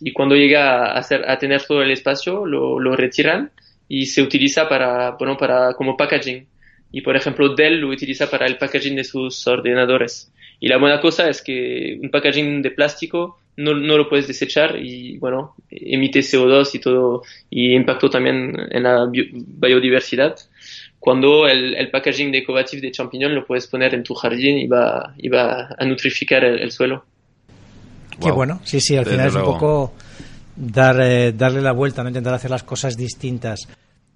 y 0.00 0.12
cuando 0.12 0.34
llega 0.34 0.86
a, 0.86 0.98
hacer, 0.98 1.28
a 1.28 1.38
tener 1.38 1.62
todo 1.62 1.82
el 1.82 1.90
espacio 1.90 2.46
lo, 2.46 2.78
lo, 2.78 2.96
retiran 2.96 3.50
y 3.88 4.06
se 4.06 4.22
utiliza 4.22 4.68
para, 4.68 5.12
bueno, 5.12 5.36
para, 5.36 5.74
como 5.74 5.96
packaging. 5.96 6.46
Y 6.92 7.02
por 7.02 7.16
ejemplo, 7.16 7.54
Dell 7.54 7.80
lo 7.80 7.88
utiliza 7.88 8.30
para 8.30 8.46
el 8.46 8.56
packaging 8.56 8.96
de 8.96 9.04
sus 9.04 9.46
ordenadores. 9.46 10.32
Y 10.60 10.68
la 10.68 10.78
buena 10.78 11.00
cosa 11.00 11.28
es 11.28 11.42
que 11.42 11.98
un 12.02 12.10
packaging 12.10 12.62
de 12.62 12.70
plástico 12.70 13.40
no, 13.56 13.74
no 13.74 13.96
lo 13.96 14.08
puedes 14.08 14.26
desechar 14.26 14.78
y 14.78 15.18
bueno, 15.18 15.54
emite 15.70 16.20
CO2 16.20 16.74
y 16.74 16.78
todo 16.78 17.22
y 17.48 17.74
impacto 17.74 18.08
también 18.08 18.54
en 18.70 18.82
la 18.82 19.10
biodiversidad 19.10 20.36
cuando 21.00 21.48
el, 21.48 21.74
el, 21.74 21.90
packaging 21.90 22.30
de 22.30 22.44
de 22.80 22.90
champiñón 22.92 23.34
lo 23.34 23.46
puedes 23.46 23.66
poner 23.66 23.94
en 23.94 24.04
tu 24.04 24.14
jardín 24.14 24.58
y 24.58 24.66
va, 24.66 25.14
y 25.16 25.30
va 25.30 25.74
a 25.76 25.84
nutrificar 25.86 26.44
el, 26.44 26.70
suelo. 26.70 27.04
Qué 28.20 28.30
bueno, 28.30 28.60
sí, 28.64 28.80
sí, 28.80 28.98
al 28.98 29.06
final 29.06 29.28
es 29.28 29.34
un 29.34 29.44
poco 29.44 29.94
dar, 30.54 31.00
eh, 31.00 31.32
darle 31.32 31.62
la 31.62 31.72
vuelta, 31.72 32.02
no 32.02 32.10
intentar 32.10 32.34
hacer 32.34 32.50
las 32.50 32.64
cosas 32.64 32.98
distintas. 32.98 33.66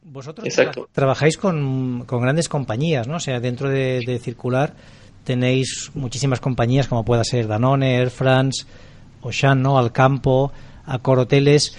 Vosotros 0.03 0.47
trabajáis 0.93 1.38
con, 1.38 2.05
con, 2.05 2.21
grandes 2.21 2.50
compañías, 2.50 3.09
¿no? 3.09 3.17
O 3.17 3.21
sea, 3.21 3.41
dentro 3.41 3.71
de, 3.71 4.03
de, 4.07 4.19
Circular 4.19 4.75
tenéis 5.25 5.91
muchísimas 5.95 6.38
compañías 6.41 6.87
como 6.87 7.03
pueda 7.03 7.25
ser 7.25 7.49
Danone, 7.49 7.97
Air 7.97 8.11
France, 8.11 8.67
Ocean, 9.23 9.62
¿no? 9.62 9.79
Alcampo, 9.79 10.53
Accor 10.85 11.21
Hoteles. 11.21 11.75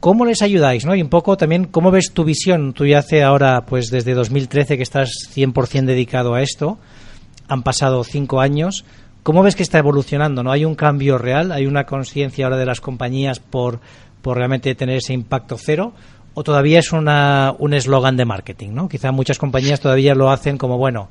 ¿Cómo 0.00 0.24
les 0.24 0.42
ayudáis? 0.42 0.86
¿no? 0.86 0.94
Y 0.94 1.02
un 1.02 1.08
poco 1.08 1.36
también, 1.36 1.64
¿cómo 1.64 1.90
ves 1.90 2.12
tu 2.12 2.24
visión? 2.24 2.72
Tú 2.72 2.86
ya 2.86 3.00
hace 3.00 3.24
ahora, 3.24 3.62
pues 3.62 3.90
desde 3.90 4.14
2013 4.14 4.76
que 4.76 4.82
estás 4.82 5.10
100% 5.34 5.86
dedicado 5.86 6.34
a 6.34 6.42
esto, 6.42 6.78
han 7.48 7.64
pasado 7.64 8.04
cinco 8.04 8.40
años. 8.40 8.84
¿Cómo 9.24 9.42
ves 9.42 9.56
que 9.56 9.64
está 9.64 9.78
evolucionando? 9.78 10.44
¿No 10.44 10.52
hay 10.52 10.64
un 10.64 10.76
cambio 10.76 11.18
real? 11.18 11.50
¿Hay 11.50 11.66
una 11.66 11.84
conciencia 11.84 12.46
ahora 12.46 12.58
de 12.58 12.66
las 12.66 12.80
compañías 12.80 13.40
por, 13.40 13.80
por 14.22 14.36
realmente 14.36 14.72
tener 14.76 14.98
ese 14.98 15.14
impacto 15.14 15.56
cero? 15.58 15.92
¿O 16.34 16.44
todavía 16.44 16.78
es 16.78 16.92
una, 16.92 17.52
un 17.58 17.74
eslogan 17.74 18.16
de 18.16 18.24
marketing? 18.24 18.70
¿no? 18.70 18.88
Quizá 18.88 19.10
muchas 19.10 19.38
compañías 19.38 19.80
todavía 19.80 20.14
lo 20.14 20.30
hacen 20.30 20.58
como, 20.58 20.78
bueno, 20.78 21.08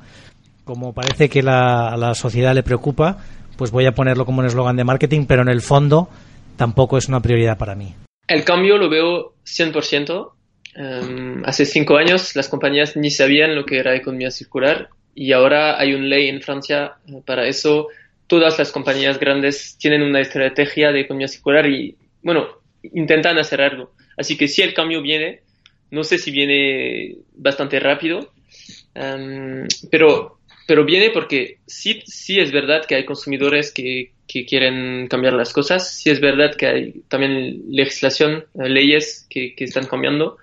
como 0.64 0.94
parece 0.94 1.28
que 1.28 1.42
la, 1.42 1.94
la 1.98 2.14
sociedad 2.14 2.54
le 2.54 2.62
preocupa, 2.62 3.18
pues 3.58 3.70
voy 3.70 3.84
a 3.84 3.92
ponerlo 3.92 4.24
como 4.24 4.40
un 4.40 4.46
eslogan 4.46 4.76
de 4.76 4.84
marketing, 4.84 5.26
pero 5.26 5.42
en 5.42 5.48
el 5.48 5.60
fondo 5.60 6.08
tampoco 6.56 6.96
es 6.96 7.06
una 7.08 7.20
prioridad 7.20 7.58
para 7.58 7.74
mí. 7.74 7.94
El 8.28 8.44
cambio 8.44 8.76
lo 8.76 8.88
veo 8.88 9.34
100%. 9.44 10.32
Um, 10.76 11.42
hace 11.44 11.64
cinco 11.64 11.96
años 11.96 12.36
las 12.36 12.48
compañías 12.48 12.96
ni 12.96 13.10
sabían 13.10 13.56
lo 13.56 13.64
que 13.64 13.78
era 13.78 13.96
economía 13.96 14.30
circular 14.30 14.90
y 15.14 15.32
ahora 15.32 15.80
hay 15.80 15.94
una 15.94 16.06
ley 16.06 16.28
en 16.28 16.42
Francia 16.42 16.92
eh, 17.08 17.22
para 17.24 17.48
eso. 17.48 17.88
Todas 18.26 18.58
las 18.58 18.70
compañías 18.70 19.18
grandes 19.18 19.76
tienen 19.78 20.02
una 20.02 20.20
estrategia 20.20 20.92
de 20.92 21.00
economía 21.00 21.26
circular 21.26 21.66
y, 21.66 21.96
bueno, 22.22 22.46
intentan 22.82 23.38
hacer 23.38 23.62
algo. 23.62 23.92
Así 24.16 24.36
que 24.36 24.46
si 24.46 24.62
el 24.62 24.74
cambio 24.74 25.00
viene, 25.00 25.40
no 25.90 26.04
sé 26.04 26.18
si 26.18 26.30
viene 26.30 27.16
bastante 27.34 27.80
rápido, 27.80 28.32
um, 28.94 29.66
pero, 29.90 30.38
pero 30.66 30.84
viene 30.84 31.10
porque 31.10 31.58
sí, 31.66 32.02
sí 32.04 32.38
es 32.38 32.52
verdad 32.52 32.84
que 32.86 32.94
hay 32.94 33.06
consumidores 33.06 33.72
que, 33.72 34.12
que 34.28 34.44
quieren 34.44 35.08
cambiar 35.08 35.32
las 35.32 35.52
cosas. 35.52 35.90
Sí 35.90 36.10
es 36.10 36.20
verdad 36.20 36.54
que 36.54 36.66
hay 36.66 36.92
también 37.08 37.64
legislación, 37.70 38.44
eh, 38.54 38.68
leyes 38.68 39.26
que, 39.28 39.54
que 39.56 39.64
están 39.64 39.86
cambiando, 39.86 40.36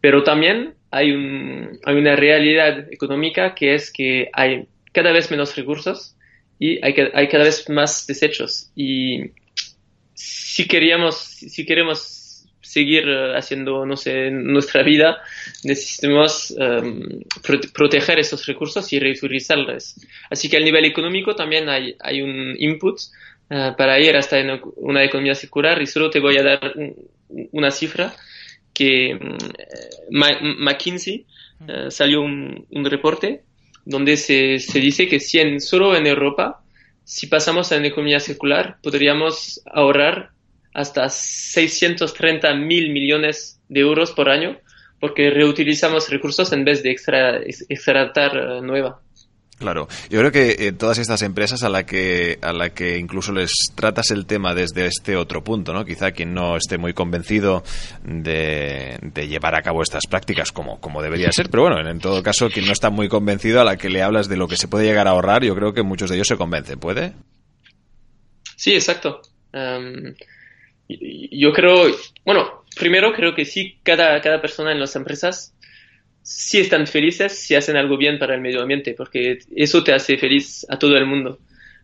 pero 0.00 0.22
también 0.22 0.74
hay, 0.90 1.10
un, 1.10 1.78
hay 1.84 1.96
una 1.96 2.16
realidad 2.16 2.90
económica 2.92 3.54
que 3.54 3.74
es 3.74 3.92
que 3.92 4.30
hay 4.32 4.66
cada 4.92 5.12
vez 5.12 5.30
menos 5.30 5.56
recursos 5.56 6.16
y 6.58 6.82
hay, 6.84 6.94
hay 7.12 7.28
cada 7.28 7.44
vez 7.44 7.68
más 7.68 8.06
desechos. 8.06 8.70
Y 8.74 9.32
si 10.14 10.66
queríamos, 10.66 11.16
si 11.18 11.66
queremos 11.66 12.15
seguir 12.66 13.08
eh, 13.08 13.32
haciendo, 13.36 13.86
no 13.86 13.96
sé, 13.96 14.30
nuestra 14.30 14.82
vida, 14.82 15.18
necesitamos 15.62 16.50
um, 16.58 17.00
proteger 17.72 18.18
esos 18.18 18.44
recursos 18.46 18.92
y 18.92 18.98
reutilizarlos. 18.98 19.94
Así 20.30 20.48
que 20.48 20.56
a 20.56 20.60
nivel 20.60 20.84
económico 20.84 21.34
también 21.34 21.68
hay, 21.68 21.94
hay 22.00 22.22
un 22.22 22.56
input 22.58 22.98
uh, 23.50 23.76
para 23.76 24.00
ir 24.00 24.16
hasta 24.16 24.38
en 24.40 24.60
una 24.76 25.04
economía 25.04 25.34
circular 25.34 25.80
y 25.80 25.86
solo 25.86 26.10
te 26.10 26.20
voy 26.20 26.36
a 26.38 26.42
dar 26.42 26.74
una 27.52 27.70
cifra 27.70 28.14
que 28.74 29.14
um, 29.14 29.38
McKinsey 30.10 31.24
uh, 31.60 31.90
salió 31.90 32.20
un, 32.20 32.66
un, 32.70 32.84
reporte 32.84 33.42
donde 33.84 34.16
se, 34.16 34.58
se 34.58 34.80
dice 34.80 35.08
que 35.08 35.20
si 35.20 35.38
en, 35.38 35.60
solo 35.60 35.96
en 35.96 36.06
Europa, 36.06 36.62
si 37.04 37.28
pasamos 37.28 37.70
a 37.70 37.76
una 37.76 37.86
economía 37.86 38.18
circular, 38.18 38.78
podríamos 38.82 39.62
ahorrar 39.72 40.35
hasta 40.76 41.08
630 41.08 42.54
mil 42.54 42.92
millones 42.92 43.58
de 43.68 43.80
euros 43.80 44.12
por 44.12 44.28
año 44.28 44.58
porque 45.00 45.30
reutilizamos 45.30 46.10
recursos 46.10 46.52
en 46.52 46.64
vez 46.64 46.82
de 46.82 46.90
extra, 46.90 47.38
extractar 47.38 48.36
uh, 48.36 48.62
nueva. 48.62 49.00
Claro, 49.58 49.88
yo 50.10 50.18
creo 50.18 50.32
que 50.32 50.66
eh, 50.66 50.72
todas 50.72 50.98
estas 50.98 51.22
empresas 51.22 51.62
a 51.62 51.70
la 51.70 51.86
que 51.86 52.38
a 52.42 52.52
la 52.52 52.74
que 52.74 52.98
incluso 52.98 53.32
les 53.32 53.52
tratas 53.74 54.10
el 54.10 54.26
tema 54.26 54.54
desde 54.54 54.84
este 54.86 55.16
otro 55.16 55.42
punto, 55.42 55.72
¿no? 55.72 55.86
Quizá 55.86 56.12
quien 56.12 56.34
no 56.34 56.58
esté 56.58 56.76
muy 56.76 56.92
convencido 56.92 57.64
de, 58.04 58.98
de 59.00 59.28
llevar 59.28 59.54
a 59.54 59.62
cabo 59.62 59.82
estas 59.82 60.06
prácticas 60.06 60.52
como, 60.52 60.78
como 60.78 61.00
debería 61.00 61.32
ser, 61.32 61.48
pero 61.48 61.62
bueno, 61.62 61.88
en 61.88 62.00
todo 62.00 62.22
caso 62.22 62.50
quien 62.50 62.66
no 62.66 62.72
está 62.72 62.90
muy 62.90 63.08
convencido 63.08 63.62
a 63.62 63.64
la 63.64 63.78
que 63.78 63.88
le 63.88 64.02
hablas 64.02 64.28
de 64.28 64.36
lo 64.36 64.46
que 64.46 64.58
se 64.58 64.68
puede 64.68 64.84
llegar 64.84 65.06
a 65.08 65.12
ahorrar, 65.12 65.42
yo 65.42 65.54
creo 65.54 65.72
que 65.72 65.82
muchos 65.82 66.10
de 66.10 66.16
ellos 66.16 66.28
se 66.28 66.36
convencen, 66.36 66.78
¿puede? 66.78 67.14
Sí, 68.56 68.74
exacto. 68.74 69.22
Um, 69.54 70.12
yo 70.88 71.52
creo, 71.52 71.86
bueno, 72.24 72.64
primero 72.76 73.12
creo 73.12 73.34
que 73.34 73.44
sí, 73.44 73.78
cada, 73.82 74.20
cada 74.20 74.40
persona 74.40 74.72
en 74.72 74.80
las 74.80 74.94
empresas 74.96 75.54
sí 76.22 76.58
están 76.58 76.86
felices 76.86 77.38
si 77.38 77.54
hacen 77.54 77.76
algo 77.76 77.96
bien 77.96 78.18
para 78.18 78.34
el 78.34 78.40
medio 78.40 78.60
ambiente, 78.60 78.94
porque 78.94 79.38
eso 79.54 79.84
te 79.84 79.92
hace 79.92 80.18
feliz 80.18 80.66
a 80.68 80.78
todo 80.78 80.96
el 80.96 81.06
mundo. 81.06 81.38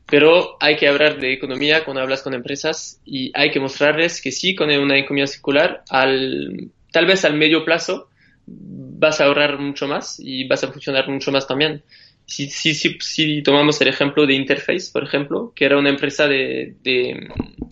Pero 0.06 0.56
hay 0.60 0.76
que 0.76 0.88
hablar 0.88 1.20
de 1.20 1.32
economía 1.32 1.84
cuando 1.84 2.02
hablas 2.02 2.22
con 2.22 2.34
empresas 2.34 3.00
y 3.04 3.30
hay 3.34 3.50
que 3.50 3.60
mostrarles 3.60 4.20
que 4.20 4.32
sí, 4.32 4.54
con 4.54 4.68
una 4.68 4.98
economía 4.98 5.26
circular, 5.26 5.84
al, 5.88 6.70
tal 6.90 7.06
vez 7.06 7.24
al 7.24 7.34
medio 7.34 7.64
plazo 7.64 8.08
vas 8.46 9.20
a 9.20 9.26
ahorrar 9.26 9.58
mucho 9.58 9.86
más 9.86 10.18
y 10.18 10.44
vas 10.48 10.64
a 10.64 10.72
funcionar 10.72 11.08
mucho 11.08 11.30
más 11.30 11.46
también. 11.46 11.82
Si, 12.26 12.48
si, 12.48 12.74
si, 12.74 12.98
si 13.00 13.42
tomamos 13.42 13.80
el 13.80 13.88
ejemplo 13.88 14.26
de 14.26 14.34
Interface, 14.34 14.90
por 14.92 15.04
ejemplo, 15.04 15.52
que 15.54 15.64
era 15.64 15.78
una 15.78 15.90
empresa 15.90 16.26
de, 16.26 16.74
de 16.82 17.28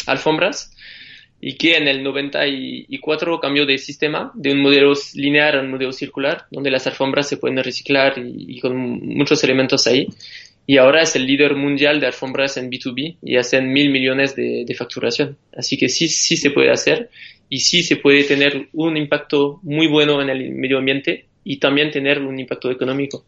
alfombras, 0.07 0.77
y 1.41 1.55
que 1.55 1.77
en 1.77 1.89
el 1.89 2.03
94 2.03 3.41
cambió 3.41 3.65
de 3.65 3.79
sistema 3.79 4.31
de 4.35 4.53
un 4.53 4.61
modelo 4.61 4.93
lineal 5.15 5.59
a 5.59 5.63
un 5.63 5.71
modelo 5.71 5.93
circular, 5.93 6.47
donde 6.51 6.71
las 6.71 6.87
alfombras 6.87 7.29
se 7.29 7.39
pueden 7.39 7.63
reciclar 7.63 8.15
y, 8.19 8.61
con 8.61 8.77
muchos 8.77 9.43
elementos 9.43 9.87
ahí. 9.87 10.07
Y 10.67 10.77
ahora 10.77 11.03
es 11.03 11.17
el 11.17 11.27
líder 11.27 11.57
mundial 11.57 11.99
de 11.99 12.07
alfombras 12.07 12.57
en 12.57 12.71
B2B 12.71 13.17
y 13.23 13.37
hacen 13.37 13.73
mil 13.73 13.91
millones 13.91 14.37
de, 14.37 14.65
de 14.67 14.75
facturación. 14.75 15.37
Así 15.57 15.77
que 15.77 15.89
sí, 15.89 16.09
sí 16.09 16.37
se 16.37 16.51
puede 16.51 16.71
hacer 16.71 17.11
y 17.49 17.61
sí 17.61 17.83
se 17.83 17.97
puede 17.97 18.25
tener 18.25 18.69
un 18.75 18.97
impacto 18.97 19.59
muy 19.63 19.89
bueno 19.89 20.21
en 20.23 20.29
el 20.29 20.51
medio 20.51 20.79
ambiente 20.79 21.25
y 21.43 21.57
también 21.57 21.91
tener 21.91 22.21
un 22.21 22.39
impacto 22.39 22.71
económico. 22.71 23.25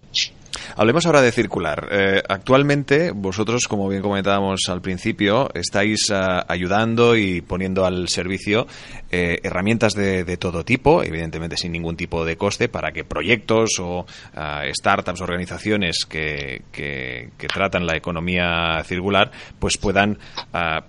Hablemos 0.77 1.07
ahora 1.07 1.23
de 1.23 1.33
circular. 1.33 1.89
Eh, 1.91 2.23
actualmente, 2.29 3.13
vosotros, 3.13 3.67
como 3.69 3.89
bien 3.89 4.03
comentábamos 4.03 4.61
al 4.69 4.81
principio, 4.81 5.49
estáis 5.55 6.11
uh, 6.11 6.43
ayudando 6.47 7.17
y 7.17 7.41
poniendo 7.41 7.85
al 7.85 8.09
servicio 8.09 8.67
eh, 9.11 9.39
herramientas 9.43 9.95
de, 9.95 10.37
todo 10.37 10.65
tipo, 10.65 11.03
evidentemente 11.03 11.57
sin 11.57 11.73
ningún 11.73 11.97
tipo 11.97 12.25
de 12.25 12.37
coste, 12.37 12.69
para 12.69 12.93
que 12.93 13.05
proyectos 13.05 13.79
o 13.81 14.01
uh, 14.01 14.73
startups, 14.73 15.21
organizaciones 15.21 16.05
que, 16.09 16.63
que, 16.73 17.31
tratan 17.53 17.87
la 17.87 17.97
economía 17.97 18.83
circular, 18.85 19.31
pues 19.59 19.77
puedan 19.77 20.19
uh, 20.55 20.81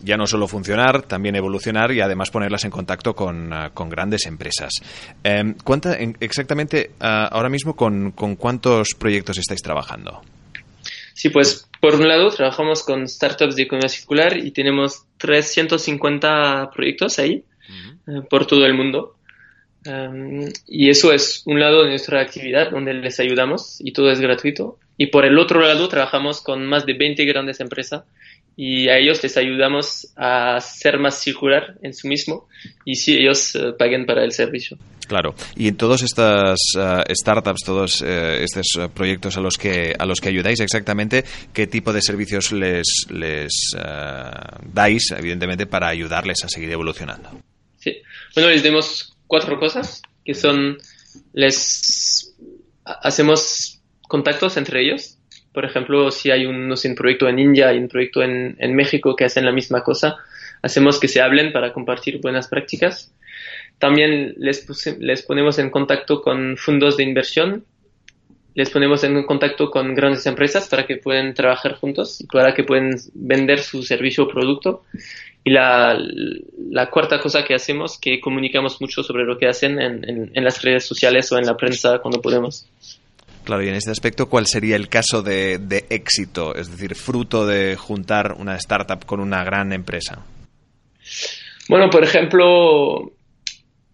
ya 0.00 0.16
no 0.16 0.26
solo 0.26 0.46
funcionar, 0.46 1.02
también 1.02 1.36
evolucionar 1.36 1.92
y 1.92 2.00
además 2.00 2.30
ponerlas 2.30 2.64
en 2.64 2.70
contacto 2.70 3.14
con, 3.14 3.50
con 3.72 3.88
grandes 3.88 4.26
empresas. 4.26 4.72
Eh, 5.24 5.54
¿cuánta, 5.64 5.96
en, 5.96 6.16
exactamente 6.20 6.90
ahora 7.00 7.48
mismo 7.48 7.74
con, 7.74 8.12
con 8.12 8.36
cuántos 8.36 8.88
proyectos 8.98 9.09
estáis 9.18 9.62
trabajando? 9.62 10.22
Sí, 11.14 11.28
pues 11.28 11.66
Por 11.80 11.94
un 11.94 12.08
lado, 12.08 12.30
trabajamos 12.30 12.82
con 12.82 13.08
startups 13.08 13.56
de 13.56 13.62
economía 13.62 13.88
circular 13.88 14.36
y 14.36 14.50
tenemos 14.50 15.04
350 15.16 16.70
proyectos 16.74 17.18
ahí 17.18 17.42
eh, 18.06 18.20
por 18.28 18.46
todo 18.46 18.66
el 18.66 18.74
mundo. 18.74 19.16
Um, 19.86 20.50
y 20.66 20.90
eso 20.90 21.10
es 21.10 21.42
un 21.46 21.58
lado 21.58 21.84
de 21.84 21.88
nuestra 21.88 22.20
actividad 22.20 22.70
donde 22.70 22.92
les 22.92 23.18
ayudamos 23.18 23.76
y 23.80 23.92
todo 23.92 24.10
es 24.10 24.20
gratuito. 24.20 24.78
Y 24.98 25.06
por 25.06 25.24
el 25.24 25.38
otro 25.38 25.60
lado, 25.60 25.88
trabajamos 25.88 26.42
con 26.42 26.66
más 26.66 26.84
de 26.84 26.92
20 26.92 27.24
grandes 27.24 27.60
empresas 27.60 28.04
y 28.62 28.90
a 28.90 28.98
ellos 28.98 29.22
les 29.22 29.38
ayudamos 29.38 30.12
a 30.16 30.60
ser 30.60 30.98
más 30.98 31.18
circular 31.18 31.78
en 31.82 31.94
su 31.94 32.06
mismo 32.06 32.46
y 32.84 32.96
si 32.96 33.16
ellos 33.16 33.54
uh, 33.54 33.74
paguen 33.78 34.04
para 34.04 34.22
el 34.22 34.32
servicio. 34.32 34.76
Claro. 35.08 35.34
Y 35.56 35.68
en 35.68 35.78
todas 35.78 36.02
estas 36.02 36.58
uh, 36.76 37.00
startups, 37.10 37.64
todos 37.64 38.02
uh, 38.02 38.04
estos 38.04 38.66
proyectos 38.92 39.38
a 39.38 39.40
los 39.40 39.56
que 39.56 39.94
a 39.98 40.04
los 40.04 40.20
que 40.20 40.28
ayudáis 40.28 40.60
exactamente, 40.60 41.24
¿qué 41.54 41.68
tipo 41.68 41.94
de 41.94 42.02
servicios 42.02 42.52
les 42.52 42.86
les 43.08 43.50
dais, 44.74 45.10
evidentemente, 45.16 45.64
para 45.64 45.88
ayudarles 45.88 46.44
a 46.44 46.48
seguir 46.50 46.70
evolucionando? 46.70 47.30
Sí. 47.78 47.96
Bueno, 48.34 48.50
les 48.50 48.62
demos 48.62 49.16
cuatro 49.26 49.58
cosas 49.58 50.02
que 50.22 50.34
son 50.34 50.76
les 51.32 52.36
hacemos 52.84 53.80
contactos 54.02 54.58
entre 54.58 54.82
ellos 54.82 55.16
por 55.52 55.64
ejemplo, 55.64 56.10
si 56.10 56.30
hay 56.30 56.46
un, 56.46 56.68
no 56.68 56.76
sé, 56.76 56.88
un 56.88 56.94
proyecto 56.94 57.28
en 57.28 57.38
India 57.38 57.72
y 57.72 57.78
un 57.78 57.88
proyecto 57.88 58.22
en, 58.22 58.56
en, 58.58 58.74
México 58.74 59.16
que 59.16 59.24
hacen 59.24 59.44
la 59.44 59.52
misma 59.52 59.82
cosa, 59.82 60.16
hacemos 60.62 61.00
que 61.00 61.08
se 61.08 61.20
hablen 61.20 61.52
para 61.52 61.72
compartir 61.72 62.20
buenas 62.20 62.48
prácticas. 62.48 63.12
También 63.78 64.34
les, 64.36 64.66
les 64.98 65.22
ponemos 65.22 65.58
en 65.58 65.70
contacto 65.70 66.22
con 66.22 66.56
fondos 66.56 66.96
de 66.96 67.04
inversión, 67.04 67.64
les 68.54 68.70
ponemos 68.70 69.02
en 69.04 69.22
contacto 69.24 69.70
con 69.70 69.94
grandes 69.94 70.26
empresas 70.26 70.68
para 70.68 70.86
que 70.86 70.96
puedan 70.96 71.34
trabajar 71.34 71.74
juntos 71.74 72.20
y 72.20 72.26
para 72.26 72.54
que 72.54 72.64
puedan 72.64 72.90
vender 73.14 73.60
su 73.60 73.82
servicio 73.82 74.24
o 74.24 74.28
producto. 74.28 74.82
Y 75.42 75.50
la, 75.50 75.98
la 76.70 76.90
cuarta 76.90 77.18
cosa 77.18 77.44
que 77.44 77.54
hacemos, 77.54 77.98
que 77.98 78.20
comunicamos 78.20 78.80
mucho 78.80 79.02
sobre 79.02 79.24
lo 79.24 79.38
que 79.38 79.48
hacen 79.48 79.80
en, 79.80 80.08
en, 80.08 80.30
en 80.34 80.44
las 80.44 80.62
redes 80.62 80.84
sociales 80.84 81.32
o 81.32 81.38
en 81.38 81.46
la 81.46 81.56
prensa 81.56 82.00
cuando 82.00 82.20
podemos. 82.20 82.66
Claro, 83.44 83.62
y 83.62 83.68
en 83.68 83.74
este 83.74 83.90
aspecto, 83.90 84.28
¿cuál 84.28 84.46
sería 84.46 84.76
el 84.76 84.88
caso 84.88 85.22
de, 85.22 85.58
de, 85.58 85.86
éxito? 85.90 86.54
Es 86.54 86.70
decir, 86.70 86.94
fruto 86.94 87.46
de 87.46 87.76
juntar 87.76 88.34
una 88.38 88.56
startup 88.56 89.04
con 89.06 89.20
una 89.20 89.42
gran 89.44 89.72
empresa. 89.72 90.24
Bueno, 91.68 91.88
por 91.90 92.04
ejemplo, 92.04 93.12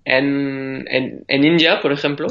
en, 0.04 0.86
en, 0.88 1.24
en 1.28 1.44
India, 1.44 1.80
por 1.80 1.92
ejemplo, 1.92 2.26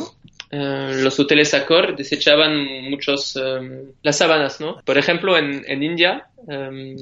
eh, 0.52 1.02
los 1.02 1.20
hoteles 1.20 1.54
Accor 1.54 1.96
desechaban 1.96 2.66
muchos 2.90 3.36
eh, 3.36 3.84
las 4.04 4.18
sábanas, 4.18 4.62
¿no? 4.62 4.82
Por 4.86 4.98
ejemplo, 4.98 5.38
en, 5.38 5.64
en 5.68 5.84
India, 5.84 6.28
eh, 6.50 6.96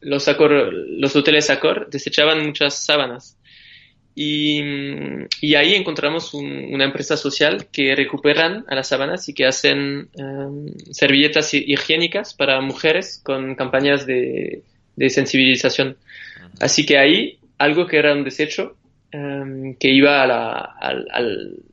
los, 0.00 0.28
Accor, 0.28 0.72
los 0.72 1.16
hoteles 1.16 1.50
Accor 1.50 1.88
desechaban 1.90 2.46
muchas 2.46 2.84
sábanas. 2.84 3.36
Y, 4.14 4.60
y, 5.40 5.54
ahí 5.54 5.74
encontramos 5.74 6.34
un, 6.34 6.46
una 6.46 6.84
empresa 6.84 7.16
social 7.16 7.68
que 7.72 7.94
recuperan 7.96 8.64
a 8.68 8.74
las 8.74 8.88
sábanas 8.88 9.26
y 9.30 9.32
que 9.32 9.46
hacen 9.46 10.10
um, 10.14 10.66
servilletas 10.90 11.54
higiénicas 11.54 12.34
para 12.34 12.60
mujeres 12.60 13.22
con 13.24 13.54
campañas 13.54 14.04
de, 14.04 14.64
de, 14.96 15.10
sensibilización. 15.10 15.96
Así 16.60 16.84
que 16.84 16.98
ahí 16.98 17.38
algo 17.56 17.86
que 17.86 17.96
era 17.96 18.12
un 18.12 18.22
desecho 18.22 18.76
um, 19.14 19.74
que 19.76 19.88
iba 19.88 20.22
a 20.22 20.26
la, 20.26 20.50
a, 20.50 20.92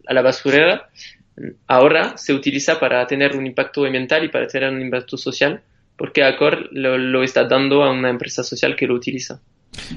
a 0.07 0.13
la 0.13 0.21
basurera 0.21 0.87
ahora 1.67 2.17
se 2.17 2.33
utiliza 2.33 2.79
para 2.79 3.05
tener 3.07 3.35
un 3.35 3.45
impacto 3.45 3.85
ambiental 3.85 4.23
y 4.23 4.29
para 4.29 4.47
tener 4.47 4.71
un 4.71 4.81
impacto 4.81 5.17
social 5.17 5.61
porque 5.99 6.23
Accor 6.23 6.69
lo, 6.71 6.97
lo 6.97 7.23
está 7.23 7.43
dando 7.43 7.83
a 7.83 7.91
una 7.91 8.09
empresa 8.09 8.41
social 8.41 8.77
que 8.77 8.87
lo 8.87 8.95
utiliza. 8.95 9.41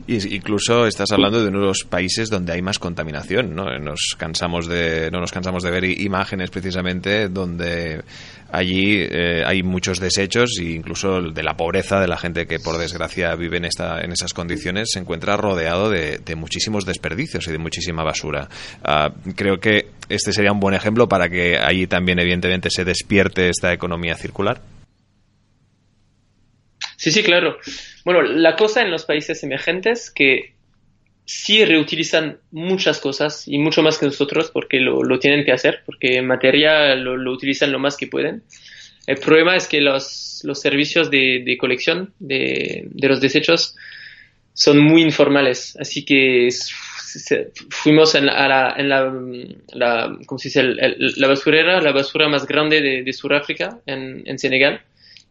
Y 0.07 0.37
incluso 0.37 0.87
estás 0.87 1.11
hablando 1.12 1.43
de 1.43 1.49
uno 1.49 1.61
de 1.61 1.67
los 1.67 1.85
países 1.85 2.31
donde 2.31 2.52
hay 2.52 2.62
más 2.62 2.79
contaminación, 2.79 3.55
¿no? 3.55 3.79
Nos 3.79 4.17
cansamos 4.19 4.67
de, 4.67 5.11
no 5.11 5.21
nos 5.21 5.33
cansamos 5.33 5.62
de 5.62 5.71
ver 5.71 5.85
imágenes 5.85 6.50
precisamente 6.50 7.29
donde 7.29 8.02
allí 8.50 9.00
eh, 9.00 9.43
hay 9.45 9.63
muchos 9.63 9.99
desechos 9.99 10.58
e 10.61 10.73
incluso 10.73 11.21
de 11.21 11.43
la 11.43 11.56
pobreza 11.56 12.00
de 12.00 12.08
la 12.08 12.17
gente 12.17 12.47
que 12.47 12.58
por 12.58 12.78
desgracia 12.78 13.35
vive 13.35 13.56
en, 13.56 13.65
esta, 13.65 14.00
en 14.00 14.13
esas 14.13 14.32
condiciones 14.35 14.91
se 14.93 14.99
encuentra 14.99 15.37
rodeado 15.37 15.91
de, 15.91 16.21
muchísimos 16.37 16.85
desperdicios 16.87 17.47
y 17.49 17.52
de 17.52 17.58
muchísima 17.58 18.02
basura. 18.02 18.49
Uh, 18.82 19.32
creo 19.35 19.58
que 19.58 19.91
este 20.08 20.32
sería 20.32 20.52
un 20.52 20.61
buen 20.61 20.75
ejemplo 20.75 21.08
para 21.08 21.28
que 21.28 21.58
allí 21.58 21.87
también 21.87 22.19
evidentemente 22.19 22.69
se 22.71 22.85
despierte 22.85 23.49
esta 23.49 23.73
economía 23.73 24.17
circular. 24.17 24.61
Sí, 27.02 27.10
sí, 27.10 27.25
claro. 27.25 27.58
Bueno, 28.04 28.23
la 28.23 28.54
cosa 28.54 28.80
en 28.80 28.93
los 28.93 29.04
países 29.04 29.43
emergentes 29.43 30.08
que 30.08 30.54
sí 31.25 31.65
reutilizan 31.65 32.38
muchas 32.52 33.00
cosas 33.00 33.49
y 33.49 33.58
mucho 33.58 33.82
más 33.82 33.99
que 33.99 34.06
nosotros 34.06 34.52
porque 34.52 34.78
lo, 34.78 35.02
lo 35.02 35.19
tienen 35.19 35.45
que 35.45 35.50
hacer, 35.50 35.82
porque 35.84 36.19
en 36.19 36.28
materia 36.28 36.95
lo, 36.95 37.32
utilizan 37.32 37.73
lo 37.73 37.80
más 37.80 37.97
que 37.97 38.06
pueden. 38.06 38.45
El 39.08 39.17
problema 39.17 39.56
es 39.56 39.67
que 39.67 39.80
los, 39.80 40.43
los 40.45 40.60
servicios 40.60 41.10
de, 41.10 41.43
de 41.45 41.58
colección 41.58 42.15
de, 42.21 42.86
de, 42.93 43.08
los 43.08 43.21
desechos 43.21 43.75
son 44.54 44.78
muy 44.78 45.02
informales, 45.02 45.76
así 45.80 46.04
que 46.04 46.50
fuimos 47.71 48.15
en 48.15 48.26
la, 48.26 48.47
la, 48.47 48.75
en 48.78 48.88
la, 48.88 49.12
la 49.73 50.19
la 51.17 51.26
basurera, 51.26 51.80
la 51.80 51.91
basura 51.91 52.28
más 52.28 52.47
grande 52.47 52.80
de, 52.80 53.02
de 53.02 53.12
Sudáfrica, 53.12 53.80
en, 53.86 54.23
en 54.25 54.38
Senegal, 54.38 54.82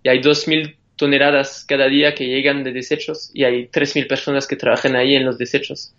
y 0.04 0.10
hay 0.10 0.20
2.000 0.20 0.76
toneladas 1.02 1.66
cada 1.68 1.88
día 1.88 2.14
que 2.14 2.28
llegan 2.28 2.64
de 2.64 2.72
desechos 2.72 3.32
y 3.34 3.44
hay 3.44 3.66
3.000 3.66 4.08
personas 4.08 4.46
que 4.46 4.56
trabajan 4.56 4.96
ahí 4.96 5.16
en 5.16 5.26
los 5.26 5.40
desechos. 5.40 5.96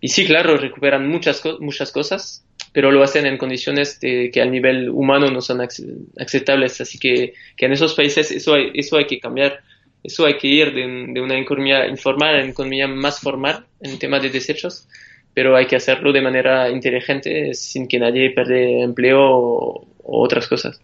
Y 0.00 0.08
sí, 0.08 0.26
claro, 0.26 0.56
recuperan 0.56 1.08
muchas, 1.08 1.40
muchas 1.60 1.92
cosas, 1.92 2.44
pero 2.72 2.90
lo 2.90 3.04
hacen 3.04 3.24
en 3.24 3.38
condiciones 3.38 4.00
que 4.00 4.42
al 4.42 4.50
nivel 4.50 4.88
humano 4.90 5.28
no 5.30 5.40
son 5.40 5.60
aceptables. 5.60 6.80
Así 6.80 6.98
que, 6.98 7.34
que 7.56 7.66
en 7.66 7.72
esos 7.72 7.94
países 7.94 8.32
eso 8.32 8.54
hay, 8.54 8.72
eso 8.74 8.96
hay 8.96 9.06
que 9.06 9.20
cambiar. 9.20 9.60
Eso 10.02 10.26
hay 10.26 10.38
que 10.38 10.48
ir 10.48 10.74
de, 10.74 11.12
de 11.12 11.20
una 11.20 11.38
economía 11.38 11.86
informal 11.86 12.34
a 12.34 12.42
una 12.42 12.50
economía 12.50 12.88
más 12.88 13.20
formal 13.20 13.64
en 13.80 14.00
tema 14.00 14.18
de 14.18 14.30
desechos, 14.30 14.88
pero 15.32 15.54
hay 15.54 15.66
que 15.66 15.76
hacerlo 15.76 16.12
de 16.12 16.20
manera 16.20 16.68
inteligente 16.68 17.54
sin 17.54 17.86
que 17.86 18.00
nadie 18.00 18.30
pierda 18.30 18.58
empleo 18.58 19.20
o, 19.20 19.86
o 20.02 20.24
otras 20.24 20.48
cosas. 20.48 20.80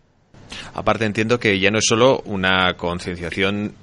Aparte 0.75 1.05
entiendo 1.05 1.39
que 1.39 1.59
ya 1.59 1.71
no 1.71 1.79
es 1.79 1.85
solo 1.87 2.23
una 2.25 2.75
concienciación 2.75 3.75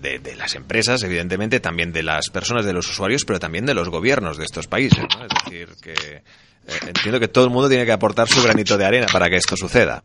de, 0.00 0.18
de, 0.18 0.36
las 0.36 0.54
empresas, 0.54 1.02
evidentemente, 1.02 1.60
también 1.60 1.92
de 1.92 2.02
las 2.02 2.30
personas, 2.30 2.64
de 2.64 2.72
los 2.72 2.88
usuarios, 2.88 3.24
pero 3.24 3.38
también 3.38 3.66
de 3.66 3.74
los 3.74 3.88
gobiernos 3.88 4.36
de 4.36 4.44
estos 4.44 4.66
países. 4.66 4.98
¿no? 4.98 5.24
Es 5.24 5.44
decir, 5.44 5.68
que 5.82 5.92
eh, 5.92 6.22
entiendo 6.88 7.20
que 7.20 7.28
todo 7.28 7.44
el 7.44 7.50
mundo 7.50 7.68
tiene 7.68 7.84
que 7.84 7.92
aportar 7.92 8.28
su 8.28 8.42
granito 8.42 8.76
de 8.76 8.84
arena 8.84 9.06
para 9.12 9.28
que 9.28 9.36
esto 9.36 9.56
suceda. 9.56 10.02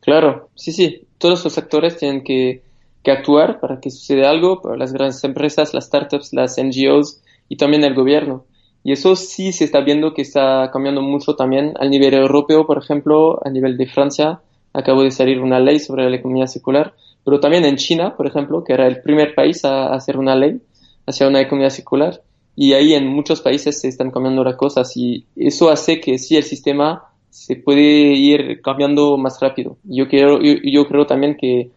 Claro, 0.00 0.50
sí, 0.54 0.72
sí. 0.72 1.06
Todos 1.18 1.44
los 1.44 1.58
actores 1.58 1.96
tienen 1.96 2.22
que, 2.22 2.62
que 3.02 3.10
actuar 3.10 3.60
para 3.60 3.80
que 3.80 3.90
suceda 3.90 4.30
algo, 4.30 4.60
para 4.62 4.76
las 4.76 4.92
grandes 4.92 5.22
empresas, 5.24 5.74
las 5.74 5.86
startups, 5.86 6.32
las 6.32 6.56
NGOs 6.58 7.20
y 7.48 7.56
también 7.56 7.84
el 7.84 7.94
gobierno. 7.94 8.44
Y 8.82 8.92
eso 8.92 9.14
sí 9.16 9.52
se 9.52 9.64
está 9.64 9.80
viendo 9.82 10.14
que 10.14 10.22
está 10.22 10.70
cambiando 10.72 11.02
mucho 11.02 11.34
también 11.34 11.74
a 11.78 11.86
nivel 11.86 12.14
europeo, 12.14 12.66
por 12.66 12.78
ejemplo, 12.78 13.38
a 13.44 13.50
nivel 13.50 13.76
de 13.76 13.86
Francia 13.86 14.40
acabó 14.72 15.02
de 15.02 15.10
salir 15.10 15.40
una 15.40 15.60
ley 15.60 15.78
sobre 15.78 16.08
la 16.08 16.16
economía 16.16 16.46
circular, 16.46 16.94
pero 17.24 17.40
también 17.40 17.64
en 17.64 17.76
China, 17.76 18.16
por 18.16 18.26
ejemplo, 18.26 18.64
que 18.64 18.72
era 18.72 18.86
el 18.86 19.02
primer 19.02 19.34
país 19.34 19.64
a 19.64 19.92
hacer 19.92 20.16
una 20.16 20.34
ley 20.34 20.60
hacia 21.06 21.28
una 21.28 21.40
economía 21.40 21.70
circular, 21.70 22.22
y 22.56 22.72
ahí 22.72 22.94
en 22.94 23.06
muchos 23.06 23.40
países 23.40 23.80
se 23.80 23.88
están 23.88 24.10
cambiando 24.10 24.44
las 24.44 24.56
cosas 24.56 24.96
y 24.96 25.24
eso 25.36 25.70
hace 25.70 26.00
que 26.00 26.18
sí 26.18 26.36
el 26.36 26.42
sistema 26.42 27.04
se 27.30 27.56
puede 27.56 27.80
ir 27.80 28.60
cambiando 28.60 29.16
más 29.16 29.40
rápido. 29.40 29.78
Yo 29.84 30.08
quiero, 30.08 30.42
yo, 30.42 30.54
yo 30.62 30.86
creo 30.86 31.06
también 31.06 31.36
que 31.36 31.70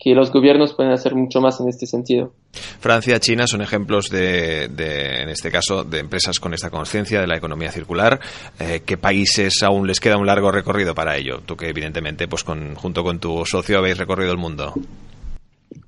que 0.00 0.14
los 0.14 0.32
gobiernos 0.32 0.72
pueden 0.72 0.92
hacer 0.92 1.14
mucho 1.14 1.42
más 1.42 1.60
en 1.60 1.68
este 1.68 1.84
sentido. 1.84 2.32
Francia, 2.80 3.20
China 3.20 3.46
son 3.46 3.60
ejemplos 3.60 4.08
de, 4.08 4.68
de 4.68 5.20
en 5.20 5.28
este 5.28 5.50
caso, 5.50 5.84
de 5.84 5.98
empresas 5.98 6.40
con 6.40 6.54
esta 6.54 6.70
conciencia 6.70 7.20
de 7.20 7.26
la 7.26 7.36
economía 7.36 7.70
circular. 7.70 8.18
Eh, 8.58 8.80
¿Qué 8.86 8.96
países 8.96 9.62
aún 9.62 9.86
les 9.86 10.00
queda 10.00 10.16
un 10.16 10.26
largo 10.26 10.50
recorrido 10.50 10.94
para 10.94 11.18
ello? 11.18 11.42
Tú 11.44 11.54
que 11.54 11.68
evidentemente, 11.68 12.26
pues 12.28 12.44
con, 12.44 12.74
junto 12.76 13.04
con 13.04 13.20
tu 13.20 13.44
socio 13.44 13.76
habéis 13.76 13.98
recorrido 13.98 14.32
el 14.32 14.38
mundo. 14.38 14.72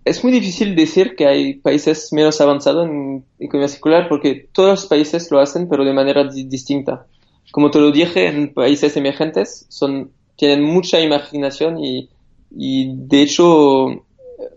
Es 0.04 0.22
muy 0.22 0.32
difícil 0.32 0.76
decir 0.76 1.16
que 1.16 1.26
hay 1.26 1.54
países 1.54 2.12
menos 2.12 2.38
avanzados 2.42 2.86
en 2.86 3.24
economía 3.38 3.68
circular 3.68 4.08
porque 4.10 4.46
todos 4.52 4.70
los 4.70 4.86
países 4.86 5.30
lo 5.30 5.40
hacen, 5.40 5.68
pero 5.70 5.86
de 5.86 5.94
manera 5.94 6.24
distinta. 6.24 7.06
Como 7.50 7.70
te 7.70 7.78
lo 7.78 7.90
dije, 7.90 8.26
en 8.26 8.52
países 8.52 8.94
emergentes 8.96 9.64
son, 9.70 10.10
tienen 10.36 10.62
mucha 10.62 11.00
imaginación 11.00 11.82
y 11.82 12.10
y 12.54 12.94
de 12.94 13.22
hecho, 13.22 14.04